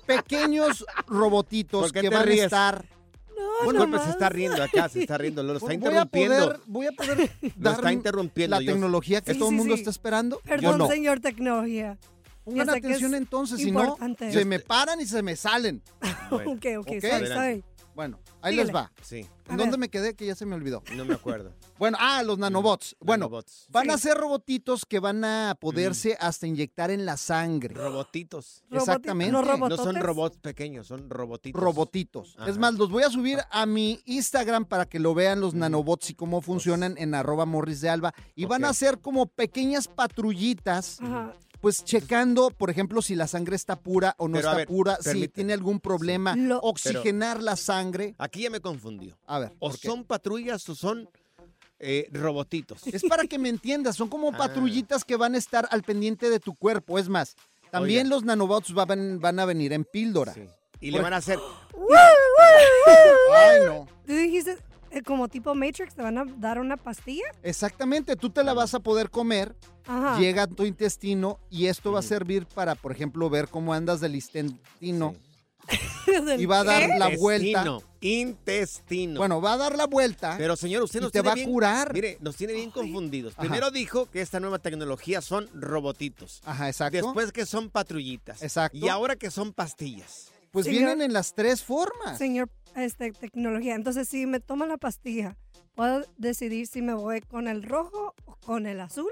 pequeños 0.07 0.85
robotitos 1.07 1.83
¿Por 1.83 1.93
qué 1.93 2.01
que 2.03 2.09
te 2.11 2.15
van 2.15 2.27
ríes? 2.27 2.43
a 2.43 2.45
estar. 2.47 2.85
Bueno, 3.65 3.81
Disculpe, 3.85 4.05
se 4.05 4.11
está 4.11 4.29
riendo 4.29 4.63
acá, 4.63 4.89
se 4.89 5.01
está 5.03 5.17
riendo, 5.19 5.43
lo 5.43 5.55
está 5.55 5.67
Voy 5.67 5.73
a 5.73 5.75
interrumpiendo. 5.75 6.37
poder, 6.47 6.61
voy 6.67 6.87
a 6.87 6.93
poder 6.93 7.31
dar 7.57 7.75
está 7.75 7.93
interrumpiendo. 7.93 8.59
la 8.61 8.65
tecnología 8.67 9.21
que 9.21 9.33
Sí, 9.33 9.39
todo 9.39 9.49
el 9.49 9.55
sí, 9.55 9.59
mundo 9.59 9.75
sí. 9.75 9.81
está 9.81 9.91
esperando. 9.91 10.41
Perdón, 10.45 10.73
Yo 10.73 10.79
no. 10.79 10.89
señor 10.89 11.21
tecnología. 11.21 11.99
Pongan 12.45 12.71
atención 12.71 13.15
es 13.15 13.19
entonces, 13.21 13.59
si 13.61 13.71
no, 13.71 13.97
se 14.31 14.45
me 14.45 14.59
paran 14.59 15.01
y 15.01 15.07
se 15.07 15.23
me 15.23 15.37
salen. 15.37 15.83
Bueno, 16.31 16.53
Ok, 16.53 16.67
ok, 16.79 16.87
Ok. 16.89 16.89
sorry, 17.01 17.07
Adelante. 17.11 17.65
Bueno, 17.99 18.21
ahí 18.43 18.53
Síguele. 18.53 18.67
les 18.69 18.77
va. 18.77 18.93
Sí, 19.03 19.27
A 19.49 19.53
¿En 19.53 19.57
dónde 19.57 19.73
ver. 19.73 19.79
me 19.81 19.89
quedé? 19.89 20.15
Que 20.15 20.25
ya 20.25 20.37
se 20.37 20.47
me 20.47 20.55
olvidó. 20.55 20.85
no 20.95 21.05
me 21.05 21.15
acuerdo. 21.15 21.53
Bueno, 21.79 21.97
ah, 22.01 22.23
los 22.25 22.39
nanobots. 22.39 22.97
Bueno, 23.01 23.27
Nanobots. 23.27 23.67
van 23.71 23.89
a 23.91 23.99
ser 23.99 24.17
robotitos 24.17 24.85
que 24.85 24.99
van 24.99 25.25
a 25.25 25.57
poderse 25.61 26.17
hasta 26.21 26.47
inyectar 26.49 26.91
en 26.91 27.07
la 27.07 27.17
sangre. 27.17 27.73
Robotitos. 27.75 28.65
Roboti- 28.69 28.77
Exactamente. 28.79 29.33
los 29.33 29.45
No 29.45 29.53
robototes. 29.53 29.85
son 29.85 29.97
robots 29.97 30.39
pequeños, 30.39 30.89
son 30.89 31.09
robotitos. 31.09 31.61
Robotitos. 31.63 32.35
Ajá. 32.37 32.51
Es 32.51 32.59
más, 32.59 32.75
los 32.75 32.91
voy 32.91 33.05
a 33.05 33.11
subir 33.11 33.39
a 33.53 33.65
mi 33.67 34.01
Instagram 34.07 34.65
para 34.65 34.87
que 34.87 34.99
lo 34.99 35.15
vean 35.15 35.41
los 35.41 35.55
nanobots 35.55 36.11
y 36.11 36.15
cómo 36.15 36.41
funcionan 36.41 36.97
en 36.99 37.15
arroba 37.15 37.47
morris 37.47 37.81
de 37.81 37.91
alba. 37.91 38.13
Y 38.35 38.47
van 38.47 38.65
a 38.65 38.73
ser 38.75 38.99
como 39.01 39.27
pequeñas 39.27 39.87
patrullitas, 39.87 41.01
Ajá. 41.01 41.33
Pues 41.61 41.85
checando, 41.85 42.51
por 42.51 42.71
ejemplo, 42.71 43.03
si 43.03 43.15
la 43.15 43.27
sangre 43.27 43.57
está 43.57 43.77
pura 43.77 44.15
o 44.19 44.29
no 44.29 44.35
Pero, 44.35 44.49
está 44.49 44.57
ver, 44.57 44.67
pura, 44.69 44.99
si 45.01 45.29
tiene 45.29 45.53
algún 45.53 45.81
problema, 45.81 46.37
Lo- 46.37 46.61
oxigenar 46.61 47.43
la 47.43 47.57
sangre. 47.57 48.15
Aquí 48.19 48.43
ya 48.43 48.51
me 48.51 48.61
confundió. 48.61 49.19
A 49.27 49.39
ver, 49.41 49.53
O 49.59 49.73
son 49.73 50.05
patrullas 50.05 50.69
o 50.69 50.75
son 50.75 51.09
eh, 51.81 52.09
robotitos. 52.13 52.87
Es 52.87 53.03
para 53.05 53.25
que 53.25 53.39
me 53.39 53.49
entiendas, 53.49 53.97
son 53.97 54.09
como 54.09 54.31
patrullitas 54.37 55.05
que 55.05 55.17
van 55.17 55.35
a 55.35 55.39
estar 55.39 55.69
al 55.71 55.83
pendiente 55.83 56.31
de 56.31 56.41
tu 56.41 56.55
cuerpo. 56.55 56.99
Es 56.99 57.09
más, 57.09 57.35
también 57.71 58.07
Oiga. 58.07 58.17
los 58.17 58.25
nanobots 58.25 58.73
van, 58.73 59.19
van 59.21 59.39
a 59.41 59.45
venir 59.45 59.73
en 59.73 59.85
píldora. 59.85 60.35
Y 60.81 60.91
le 60.93 61.01
van 61.01 61.13
a 61.13 61.17
hacer... 61.17 61.39
Ay, 63.35 63.61
no. 63.67 63.87
¿Tú 64.07 64.13
dijiste 64.13 64.59
como 65.05 65.29
tipo 65.29 65.55
Matrix 65.55 65.95
te 65.95 66.03
van 66.03 66.19
a 66.19 66.25
dar 66.37 66.59
una 66.59 66.77
pastilla? 66.77 67.25
Exactamente, 67.43 68.17
tú 68.17 68.31
te 68.31 68.45
la 68.45 68.55
vas 68.55 68.75
a 68.75 68.81
poder 68.81 69.11
comer, 69.11 69.55
Ajá. 69.87 70.19
llega 70.19 70.45
a 70.45 70.47
tu 70.47 70.65
intestino 70.65 71.39
y 71.51 71.67
esto 71.67 71.93
va 71.93 72.01
a 72.01 72.03
servir 72.03 72.47
para, 72.47 72.75
por 72.75 72.93
ejemplo, 72.93 73.29
ver 73.31 73.49
cómo 73.49 73.75
andas 73.75 74.01
del 74.01 74.15
intestino. 74.15 75.15
Y 76.39 76.47
va 76.47 76.61
a 76.61 76.65
dar 76.65 76.89
la 76.99 77.11
vuelta. 77.17 77.47
Intestino, 77.47 77.83
Intestino. 78.01 79.19
Bueno, 79.19 79.41
va 79.41 79.55
a 79.55 79.57
dar 79.57 79.77
la 79.77 79.87
vuelta. 79.87 80.37
Pero 80.39 80.57
señor, 80.57 80.83
usted 80.83 81.01
y 81.01 81.03
nos 81.03 81.13
te 81.13 81.21
tiene 81.21 81.37
va 81.37 81.43
a 81.43 81.53
curar. 81.53 81.93
Mire, 81.93 82.17
nos 82.21 82.37
tiene 82.37 82.55
bien 82.55 82.71
confundidos. 82.71 83.35
Ajá. 83.35 83.43
Primero 83.43 83.71
dijo 83.71 84.07
que 84.07 84.21
esta 84.21 84.41
nueva 84.41 84.59
tecnología 84.59 85.21
son 85.21 85.49
robotitos. 85.53 86.41
Ajá, 86.45 86.69
exacto. 86.69 86.97
Después 86.97 87.33
que 87.33 87.45
son 87.45 87.71
patrullitas. 87.71 88.43
Exacto. 88.43 88.79
Y 88.79 88.89
ahora 88.89 89.17
que 89.17 89.31
son 89.31 89.53
pastillas. 89.53 90.31
Pues 90.59 90.67
Señor- 90.67 90.79
vienen 90.87 91.03
en 91.03 91.13
las 91.13 91.35
tres 91.35 91.63
formas. 91.63 92.19
Señor, 92.19 92.51
este, 92.77 93.13
tecnología. 93.13 93.75
Entonces, 93.75 94.09
si 94.09 94.27
me 94.27 94.41
tomo 94.41 94.67
la 94.67 94.77
pastilla, 94.77 95.37
¿puedo 95.75 96.05
decidir 96.17 96.67
si 96.67 96.83
me 96.83 96.95
voy 96.95 97.21
con 97.21 97.49
el 97.49 97.63
rojo 97.63 98.15
o 98.25 98.37
con 98.37 98.67
el 98.67 98.81
azul? 98.81 99.11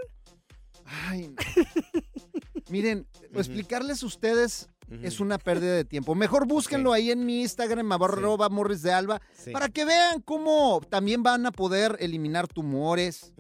Ay, 0.85 1.29
no. 1.29 1.37
Miren, 2.71 3.07
explicarles 3.35 4.03
a 4.03 4.07
ustedes 4.07 4.69
es 5.03 5.19
una 5.21 5.39
pérdida 5.39 5.75
de 5.75 5.85
tiempo. 5.85 6.15
Mejor 6.15 6.47
búsquenlo 6.47 6.93
ahí 6.93 7.11
en 7.11 7.25
mi 7.27 7.41
Instagram, 7.43 7.91
arroba 7.91 8.49
morris 8.49 8.83
de 8.83 8.93
alba, 8.93 9.21
Sí. 9.37 9.51
para 9.51 9.69
que 9.69 9.85
vean 9.85 10.21
cómo 10.21 10.81
también 10.89 11.23
van 11.25 11.45
a 11.47 11.51
poder 11.53 11.97
eliminar 12.01 12.47
tumores, 12.47 13.33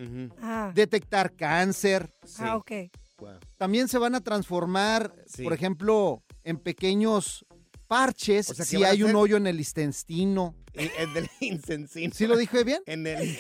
Ah, 0.42 0.72
detectar 0.74 1.32
cáncer. 1.34 2.10
ah 2.40 2.56
ok. 2.56 2.72
También 3.56 3.86
se 3.88 3.98
van 3.98 4.14
a 4.16 4.20
transformar, 4.20 5.14
Sí. 5.26 5.42
por 5.44 5.52
ejemplo, 5.52 6.22
en 6.44 6.58
pequeños 6.58 7.46
parches 7.86 8.50
O 8.50 8.54
sea, 8.54 8.64
que 8.64 8.68
si 8.70 8.84
hay 8.84 9.02
un 9.02 9.14
hoyo 9.16 9.36
en 9.36 9.46
el 9.46 9.58
intestino. 9.58 10.54
En 10.76 11.16
el 11.16 11.30
incensino. 11.40 12.12
¿Sí 12.14 12.26
lo 12.26 12.36
dije 12.36 12.62
bien? 12.62 12.82
En 12.84 13.06
el 13.06 13.38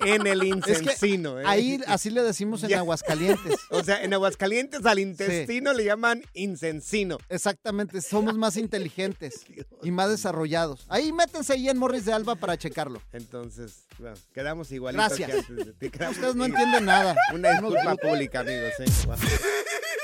en 0.00 0.26
el 0.26 0.40
Es 0.42 0.48
que 0.48 0.48
incensino. 0.48 1.40
¿eh? 1.40 1.44
ahí 1.46 1.80
así 1.86 2.10
le 2.10 2.22
decimos 2.22 2.62
en 2.62 2.70
Ya. 2.70 2.78
Aguascalientes. 2.78 3.56
O 3.70 3.82
sea, 3.82 4.02
en 4.02 4.14
Aguascalientes 4.14 4.86
al 4.86 4.98
intestino 4.98 5.72
le 5.72 5.84
llaman 5.84 6.22
incensino. 6.34 7.18
Exactamente, 7.28 8.00
somos 8.00 8.36
más 8.36 8.56
inteligentes 8.56 9.44
y 9.82 9.90
más 9.90 10.08
desarrollados. 10.10 10.86
Ahí 10.88 11.12
métanse 11.12 11.54
ahí 11.54 11.68
en 11.68 11.78
Morris 11.78 12.04
de 12.04 12.12
Alba 12.12 12.36
para 12.36 12.56
checarlo. 12.56 13.02
Entonces, 13.12 13.86
bueno, 13.98 14.16
quedamos 14.32 14.70
igualitos. 14.72 15.18
Gracias. 15.18 15.30
que 15.46 15.52
antes 15.52 15.66
de 15.66 15.72
ti. 15.72 15.90
Quedamos 15.90 16.16
Ustedes 16.16 16.36
no 16.36 16.44
entienden 16.44 16.84
nada. 16.84 17.16
Una 17.34 17.52
disculpa 17.52 17.96
pública, 17.96 18.40
amigos. 18.40 18.72
¿eh? 18.78 18.84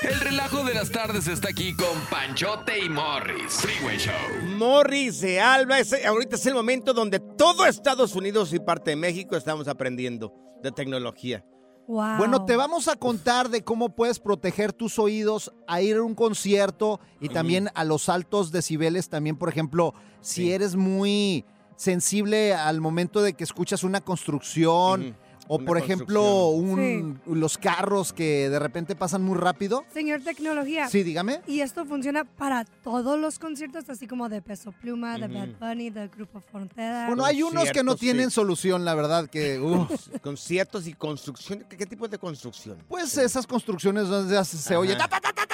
El 0.03 0.19
relajo 0.19 0.63
de 0.63 0.73
las 0.73 0.91
tardes 0.91 1.27
está 1.27 1.49
aquí 1.49 1.73
con 1.75 1.97
Panchote 2.09 2.83
y 2.83 2.89
Morris. 2.89 3.53
Freeway 3.53 3.97
Show. 3.97 4.13
Morris 4.57 5.21
de 5.21 5.39
Alba, 5.39 5.79
ese- 5.79 6.05
ahorita 6.05 6.35
es 6.35 6.45
el 6.45 6.53
momento 6.53 6.93
donde 6.93 7.19
todo 7.19 7.65
Estados 7.65 8.13
Unidos 8.15 8.53
y 8.53 8.59
parte 8.59 8.91
de 8.91 8.95
México 8.97 9.35
estamos 9.37 9.67
aprendiendo 9.67 10.33
de 10.61 10.71
tecnología. 10.71 11.45
Wow. 11.87 12.17
Bueno, 12.17 12.45
te 12.45 12.55
vamos 12.55 12.87
a 12.87 12.95
contar 12.95 13.49
de 13.49 13.63
cómo 13.63 13.95
puedes 13.95 14.19
proteger 14.19 14.71
tus 14.73 14.99
oídos 14.99 15.53
a 15.67 15.81
ir 15.81 15.97
a 15.97 16.01
un 16.03 16.15
concierto 16.15 16.99
y 17.19 17.29
también 17.29 17.69
a 17.75 17.83
los 17.83 18.07
altos 18.09 18.51
decibeles. 18.51 19.09
También, 19.09 19.37
por 19.37 19.49
ejemplo, 19.49 19.93
si 20.21 20.51
eres 20.53 20.75
muy 20.77 21.45
sensible 21.75 22.53
al 22.53 22.79
momento 22.79 23.21
de 23.21 23.33
que 23.33 23.43
escuchas 23.43 23.83
una 23.83 23.99
construcción 24.01 25.17
o, 25.47 25.59
por 25.59 25.77
ejemplo, 25.77 26.47
un- 26.49 27.19
los 27.25 27.57
carros 27.57 28.13
que 28.13 28.49
de 28.49 28.59
repente 28.59 28.95
pasan 28.95 29.23
muy 29.23 29.37
rápido. 29.37 29.83
Señor 29.93 30.21
tecnología. 30.21 30.87
Sí, 30.87 31.03
dígame. 31.03 31.41
Y 31.47 31.59
esto 31.61 31.85
funciona 31.85 32.23
para 32.23 32.63
todos 32.65 33.19
los 33.19 33.39
conciertos, 33.39 33.89
así 33.89 34.07
como 34.07 34.29
de 34.29 34.41
Peso 34.41 34.71
Pluma, 34.71 35.17
de. 35.17 35.27
Bad 35.27 35.49
Bunny, 35.59 35.89
de 35.89 36.07
Grupo 36.07 36.39
Frontera. 36.41 37.07
Bueno, 37.07 37.25
hay 37.25 37.41
unos 37.43 37.71
que 37.71 37.83
no 37.83 37.95
tienen 37.95 38.29
sí. 38.29 38.35
solución, 38.35 38.85
la 38.85 38.93
verdad, 38.95 39.29
que... 39.29 39.59
uf. 39.59 39.89
Conciertos 40.21 40.87
y 40.87 40.93
construcción. 40.93 41.65
¿Qué, 41.69 41.77
qué 41.77 41.85
tipo 41.85 42.07
de 42.07 42.17
construcción? 42.17 42.77
Pues 42.87 43.17
esas 43.17 43.45
construcciones 43.47 44.07
donde 44.07 44.43
se- 44.45 44.57
se 44.57 44.75
oye... 44.75 44.93
Ajá. 44.95 45.07
ta, 45.07 45.19
ta, 45.19 45.21
ta, 45.21 45.33
ta, 45.33 45.45
ta, 45.47 45.47
ta. 45.47 45.52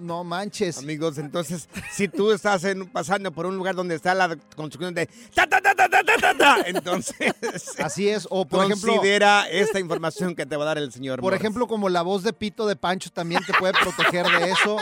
No 0.00 0.24
manches. 0.24 0.78
Amigos, 0.78 1.18
entonces, 1.18 1.68
si 1.92 2.08
tú 2.08 2.32
estás 2.32 2.64
en- 2.64 2.86
pasando 2.88 3.30
por 3.32 3.46
un 3.46 3.56
lugar 3.56 3.74
donde 3.74 3.94
está 3.94 4.14
la 4.14 4.36
construcción 4.56 4.94
de 4.94 5.06
ta 5.34 5.46
ta 5.46 5.60
ta 5.60 5.74
ta 5.74 5.88
ta 5.88 6.02
ta 6.04 6.16
ta, 6.20 6.34
ta, 6.38 6.56
entonces 6.66 7.32
Así 7.78 8.08
es. 8.08 8.26
O 8.30 8.44
por 8.46 8.64
ejemplo... 8.64 8.92
considera 8.94 9.48
esta 9.48 9.80
información 9.80 10.34
que 10.34 10.46
te 10.46 10.56
va 10.56 10.64
a 10.64 10.66
dar 10.68 10.78
el 10.78 10.92
señor. 10.92 11.20
Por 11.20 11.24
Morris. 11.32 11.40
ejemplo, 11.40 11.66
como 11.66 11.88
la 11.88 12.02
voz 12.02 12.22
de 12.22 12.32
Pito 12.32 12.66
de 12.66 12.76
Pancho 12.76 13.10
también 13.10 13.42
te 13.44 13.52
puede 13.54 13.72
proteger 13.74 14.26
de 14.26 14.50
eso. 14.50 14.76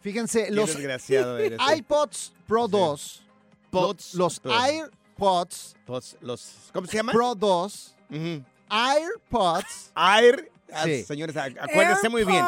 Fíjense, 0.00 0.50
los 0.50 0.74
eres. 0.76 1.04
¿eh? 1.10 1.56
iPods 1.76 2.32
Pro 2.46 2.68
2, 2.68 3.22
Pods 3.70 4.14
los 4.14 4.40
Pro. 4.40 4.52
AirPods 4.58 5.76
Pods, 5.84 6.16
los, 6.20 6.52
¿Cómo 6.72 6.86
se 6.86 6.96
llama? 6.96 7.12
Pro 7.12 7.34
2, 7.34 7.94
Ujú. 8.10 8.44
AirPods. 8.70 9.92
Air. 9.96 10.50
Ah, 10.72 10.84
Sí. 10.84 11.02
Señores, 11.04 11.34
ac- 11.36 11.56
acuérdense 11.60 12.08
muy 12.08 12.24
bien. 12.24 12.44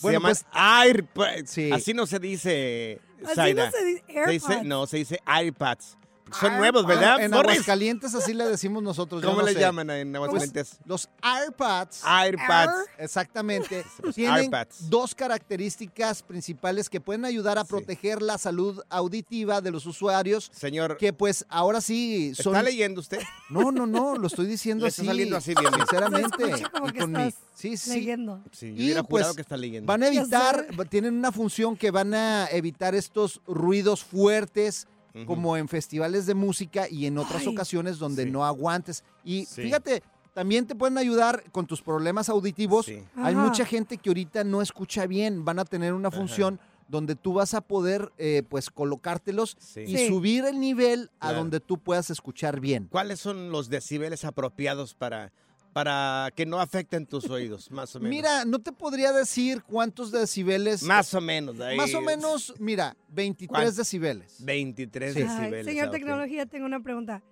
Bueno, 0.00 0.20
pues- 0.20 0.44
AirPods. 0.52 1.50
Sí. 1.50 1.70
Así 1.72 1.94
no 1.94 2.06
se 2.06 2.18
dice. 2.18 3.00
Así 3.24 3.54
no 3.54 3.70
se 3.70 3.84
dice 3.84 4.04
AirPods. 4.08 4.64
no, 4.64 4.86
se 4.86 4.96
dice 4.98 5.20
iPads. 5.44 5.96
Son 6.38 6.56
nuevos, 6.56 6.86
¿verdad? 6.86 7.20
En 7.22 7.30
Morris? 7.30 7.52
Aguascalientes 7.52 8.14
así 8.14 8.32
le 8.32 8.46
decimos 8.46 8.82
nosotros. 8.82 9.22
¿Cómo 9.22 9.40
no 9.40 9.46
le 9.46 9.52
sé. 9.52 9.60
llaman 9.60 9.90
en 9.90 10.12
Pues, 10.12 10.16
Aguascalientes? 10.24 10.78
los 10.86 11.08
AirPods. 11.20 12.02
AirPads. 12.06 12.72
Exactamente. 12.98 13.84
Los 14.02 14.14
Tienen 14.14 14.50
dos 14.88 15.14
características 15.14 16.22
principales 16.22 16.88
que 16.88 17.00
pueden 17.00 17.24
ayudar 17.24 17.58
a 17.58 17.64
proteger 17.64 18.22
la 18.22 18.38
salud 18.38 18.80
auditiva 18.88 19.60
de 19.60 19.70
los 19.70 19.84
usuarios. 19.86 20.50
Señor, 20.54 20.96
Que 20.96 21.12
pues 21.12 21.44
ahora 21.48 21.80
sí 21.80 22.34
son. 22.34 22.54
¿está 22.54 22.62
leyendo 22.62 23.00
usted? 23.00 23.20
No, 23.50 23.70
no, 23.70 23.86
no, 23.86 24.16
lo 24.16 24.26
estoy 24.26 24.46
diciendo 24.46 24.86
así. 24.86 25.02
está 25.02 25.10
saliendo 25.12 25.36
así 25.36 25.52
bien. 25.58 25.72
Sinceramente. 25.74 26.62
Como 26.72 26.88
y 26.88 26.92
que 26.92 26.98
con 27.00 27.12
mi- 27.12 27.34
Sí, 27.54 27.76
sí. 27.76 27.90
leyendo. 27.94 28.40
Sí, 28.50 28.68
yo 28.74 28.80
Y, 28.82 28.84
hubiera 28.86 29.02
jurado 29.02 29.28
pues, 29.28 29.36
que 29.36 29.42
está 29.42 29.56
leyendo. 29.56 29.86
Van 29.86 30.02
a 30.02 30.08
evitar, 30.08 30.66
tienen 30.88 31.14
una 31.14 31.30
función 31.30 31.76
que 31.76 31.90
van 31.90 32.14
a 32.14 32.48
evitar 32.50 32.94
estos 32.94 33.40
ruidos 33.46 34.02
fuertes, 34.02 34.86
Como 35.26 35.56
en 35.56 35.68
festivales 35.68 36.26
de 36.26 36.34
música 36.34 36.88
y 36.88 37.06
en 37.06 37.18
otras 37.18 37.42
Ay. 37.42 37.48
ocasiones 37.48 37.98
donde 37.98 38.24
Sí. 38.24 38.30
no 38.30 38.44
aguantes. 38.46 39.04
Y 39.24 39.44
Sí. 39.46 39.62
fíjate, 39.62 40.02
también 40.32 40.66
te 40.66 40.74
pueden 40.74 40.96
ayudar 40.96 41.44
con 41.52 41.66
tus 41.66 41.82
problemas 41.82 42.28
auditivos. 42.30 42.86
Sí. 42.86 43.02
Hay 43.16 43.34
mucha 43.34 43.66
gente 43.66 43.98
que 43.98 44.08
ahorita 44.10 44.44
no 44.44 44.62
escucha 44.62 45.06
bien, 45.06 45.44
van 45.44 45.58
a 45.58 45.64
tener 45.66 45.92
una 45.92 46.10
función 46.10 46.58
donde 46.88 47.14
tú 47.14 47.34
vas 47.34 47.54
a 47.54 47.60
poder 47.60 48.10
eh, 48.18 48.42
pues 48.48 48.68
colocártelos 48.70 49.56
Sí. 49.58 49.80
y 49.80 49.96
Sí. 49.96 50.08
subir 50.08 50.44
el 50.44 50.58
nivel 50.60 51.10
a 51.20 51.26
Claro. 51.28 51.38
donde 51.38 51.60
tú 51.60 51.78
puedas 51.78 52.10
escuchar 52.10 52.60
bien. 52.60 52.88
¿Cuáles 52.90 53.20
son 53.20 53.50
los 53.50 53.68
decibeles 53.70 54.24
apropiados 54.24 54.94
para, 54.94 55.32
para 55.72 56.30
que 56.36 56.44
no 56.46 56.60
afecten 56.60 57.06
tus 57.06 57.28
oídos, 57.30 57.70
más 57.70 57.94
o 57.96 58.00
menos? 58.00 58.10
Mira, 58.10 58.44
no 58.44 58.58
te 58.58 58.72
podría 58.72 59.12
decir 59.12 59.62
cuántos 59.62 60.10
decibeles. 60.10 60.82
Más 60.82 61.12
o 61.14 61.20
menos. 61.20 61.58
ahí 61.60 61.76
Más 61.76 61.94
o 61.94 62.00
menos, 62.00 62.54
mira, 62.58 62.96
23 63.08 63.48
¿Cuánto? 63.48 63.72
decibeles. 63.76 64.36
23 64.44 65.14
Sí. 65.14 65.20
Ay, 65.22 65.26
decibeles. 65.28 65.66
señor 65.66 65.88
ah, 65.88 65.90
tecnología, 65.90 66.46
tengo 66.46 66.66
una 66.66 66.82
pregunta. 66.82 67.22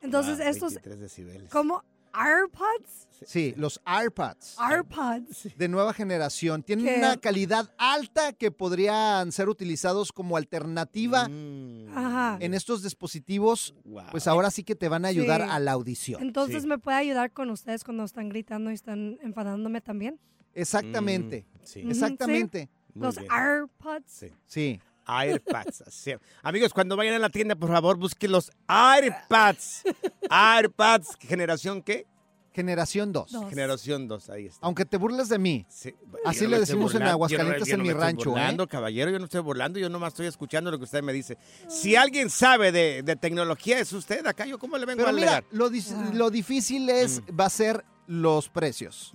Entonces, 0.00 0.38
Wow, 0.38 0.46
estos, 0.46 0.70
23 0.74 1.00
decibeles. 1.00 1.50
como 1.50 1.84
AirPods, 2.12 3.08
Sí, 3.26 3.52
los 3.58 3.80
AirPods 3.84 4.56
AirPods. 4.58 5.48
de 5.56 5.68
nueva 5.68 5.92
generación 5.92 6.62
tienen 6.62 6.86
¿Qué? 6.86 6.98
una 6.98 7.16
calidad 7.18 7.70
alta 7.76 8.32
que 8.32 8.50
podrían 8.50 9.30
ser 9.32 9.48
utilizados 9.50 10.10
como 10.12 10.36
alternativa 10.38 11.28
Mm. 11.28 11.96
Ajá. 11.96 12.38
en 12.40 12.54
estos 12.54 12.82
dispositivos. 12.82 13.74
Wow. 13.84 14.04
Pues 14.10 14.26
ahora 14.26 14.50
sí 14.50 14.64
que 14.64 14.74
te 14.74 14.88
van 14.88 15.04
a 15.04 15.08
ayudar 15.08 15.42
Sí. 15.42 15.48
a 15.50 15.58
la 15.58 15.72
audición. 15.72 16.22
Entonces, 16.22 16.62
Sí. 16.62 16.68
¿me 16.68 16.78
puede 16.78 16.96
ayudar 16.96 17.30
con 17.32 17.50
ustedes 17.50 17.84
cuando 17.84 18.04
están 18.04 18.28
gritando 18.30 18.70
y 18.70 18.74
están 18.74 19.18
enfadándome 19.22 19.80
también? 19.82 20.18
Exactamente. 20.54 21.46
Mm, 21.52 21.58
sí. 21.64 21.80
Exactamente. 21.80 22.70
Los 22.94 23.16
bien. 23.18 23.30
AirPods. 23.30 24.10
Sí. 24.12 24.26
Sí. 24.46 24.80
AirPads. 25.18 25.82
así. 25.82 26.12
Amigos, 26.42 26.72
cuando 26.72 26.96
vayan 26.96 27.14
a 27.14 27.18
la 27.18 27.30
tienda, 27.30 27.54
por 27.56 27.68
favor, 27.70 27.96
busquen 27.96 28.32
los 28.32 28.50
AirPads. 28.68 29.82
AirPads, 30.30 31.16
generación 31.20 31.82
qué? 31.82 32.06
Generación 32.52 33.12
2. 33.12 33.30
Dos. 33.30 33.48
Generación 33.48 34.08
2, 34.08 34.28
ahí 34.30 34.46
está. 34.46 34.66
Aunque 34.66 34.84
te 34.84 34.96
burles 34.96 35.28
de 35.28 35.38
mí. 35.38 35.64
Sí, 35.68 35.94
Así 36.24 36.44
no 36.44 36.50
le 36.50 36.58
decimos 36.60 36.92
en 36.96 37.04
Aguascalientes, 37.04 37.60
yo 37.60 37.64
no- 37.64 37.66
yo 37.66 37.74
en 37.74 37.78
no 37.78 37.82
mi 37.84 37.88
me 37.88 37.92
estoy 37.92 38.04
rancho, 38.08 38.22
¿eh? 38.22 38.32
burlando, 38.32 38.66
caballero, 38.68 39.10
yo 39.12 39.18
no 39.20 39.24
estoy 39.26 39.40
burlando, 39.40 39.78
yo 39.78 39.88
nomás 39.88 40.08
estoy 40.14 40.26
escuchando 40.26 40.70
lo 40.72 40.76
que 40.78 40.84
usted 40.84 41.00
me 41.02 41.12
dice. 41.12 41.38
Si 41.68 41.94
alguien 41.94 42.28
sabe 42.28 42.72
de, 42.72 43.02
de 43.04 43.14
tecnología, 43.14 43.78
es 43.78 43.92
usted 43.92 44.26
acá, 44.26 44.46
yo 44.46 44.58
cómo 44.58 44.76
le 44.78 44.84
vengo 44.84 44.98
Pero 44.98 45.10
a 45.10 45.12
mira, 45.12 45.44
lo, 45.52 45.66
Ah. 45.66 46.10
lo 46.12 46.30
difícil 46.30 46.90
es, 46.90 47.22
va 47.38 47.46
a 47.46 47.50
ser 47.50 47.84
los 48.08 48.48
precios. 48.48 49.12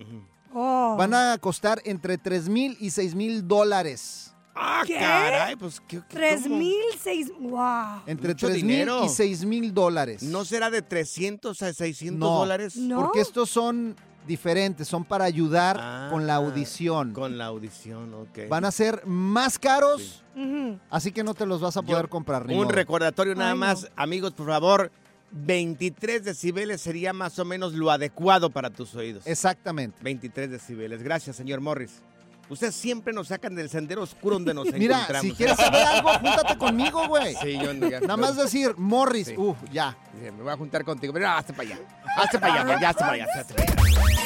Oh. 0.54 0.96
Van 0.98 1.12
a 1.12 1.36
costar 1.38 1.82
entre 1.84 2.16
3 2.16 2.48
mil 2.48 2.78
y 2.80 2.88
6 2.88 3.14
mil 3.14 3.46
dólares. 3.46 4.34
Ah, 4.58 4.82
¿Qué? 4.86 4.94
caray, 4.94 5.54
pues 5.56 5.80
¿qué, 5.86 5.98
qué- 5.98 6.04
Tres 6.08 6.42
cómo? 6.44 6.56
mil, 6.56 6.74
seis... 7.00 7.30
¡Wow! 7.38 8.02
Entre 8.06 8.28
Mucho 8.30 8.46
3 8.46 8.62
mil 8.62 8.66
dinero. 8.66 9.04
y 9.04 9.08
6 9.10 9.44
mil 9.44 9.74
dólares. 9.74 10.22
¿No 10.22 10.44
será 10.46 10.70
de 10.70 10.80
300 10.82 11.60
a 11.62 11.72
600 11.74 12.18
No. 12.18 12.38
dólares? 12.38 12.76
¿No? 12.76 13.02
Porque 13.02 13.20
estos 13.20 13.50
son 13.50 13.94
diferentes, 14.26 14.88
son 14.88 15.04
para 15.04 15.24
ayudar 15.26 15.76
Ah, 15.78 16.08
con 16.10 16.26
la 16.26 16.36
audición. 16.36 17.12
Con 17.12 17.36
la 17.38 17.46
audición, 17.46 18.12
ok. 18.14 18.48
Van 18.48 18.64
a 18.64 18.70
ser 18.72 19.06
más 19.06 19.58
caros, 19.58 20.24
Ujú. 20.34 20.78
así 20.90 21.12
que 21.12 21.22
no 21.22 21.34
te 21.34 21.44
los 21.46 21.60
vas 21.60 21.76
a 21.76 21.82
poder 21.82 22.04
Yo- 22.04 22.10
comprar. 22.10 22.46
ni 22.46 22.54
Un 22.54 22.60
modo. 22.64 22.72
recordatorio 22.72 23.34
nada 23.34 23.50
Ay, 23.52 23.58
no. 23.58 23.66
más, 23.66 23.88
amigos, 23.94 24.32
por 24.32 24.46
favor. 24.46 24.90
23 25.32 26.24
decibeles 26.24 26.80
sería 26.80 27.12
más 27.12 27.38
o 27.38 27.44
menos 27.44 27.74
lo 27.74 27.90
adecuado 27.90 28.48
para 28.50 28.70
tus 28.70 28.94
oídos. 28.94 29.26
Exactamente. 29.26 29.98
23 30.02 30.50
decibeles. 30.50 31.02
Gracias, 31.02 31.36
señor 31.36 31.60
Morris. 31.60 32.00
Ustedes 32.48 32.74
siempre 32.76 33.12
nos 33.12 33.28
sacan 33.28 33.54
del 33.54 33.68
sendero 33.68 34.02
oscuro 34.02 34.36
donde 34.36 34.54
nos 34.54 34.66
Mira, 34.72 34.96
encontramos. 34.96 35.30
si 35.30 35.36
quieres 35.36 35.56
saber 35.56 35.82
algo, 35.82 36.10
júntate 36.14 36.56
conmigo, 36.58 37.08
güey. 37.08 37.34
Sí, 37.42 37.58
yo 37.58 37.72
ya- 37.72 38.00
Nada 38.00 38.16
más 38.16 38.36
decir, 38.36 38.74
Morris, 38.76 39.28
Sí. 39.28 39.34
uf, 39.36 39.56
ya. 39.72 39.96
Dice, 40.14 40.30
Me 40.32 40.42
voy 40.42 40.52
a 40.52 40.56
juntar 40.56 40.84
contigo. 40.84 41.12
Pero 41.12 41.26
no, 41.26 41.32
hazte 41.34 41.52
para 41.52 41.68
allá. 41.70 41.78
Hazte 42.16 42.38
para 42.38 42.54
allá, 42.54 42.64
güey, 42.64 42.80
ya 42.80 42.88
hazte 42.90 43.00
para 43.00 43.12
allá. 43.14 43.26
hazte 43.34 43.54
para 43.54 43.72
allá. 43.72 44.25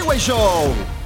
Freeway 0.00 0.18
Show. 0.18 0.99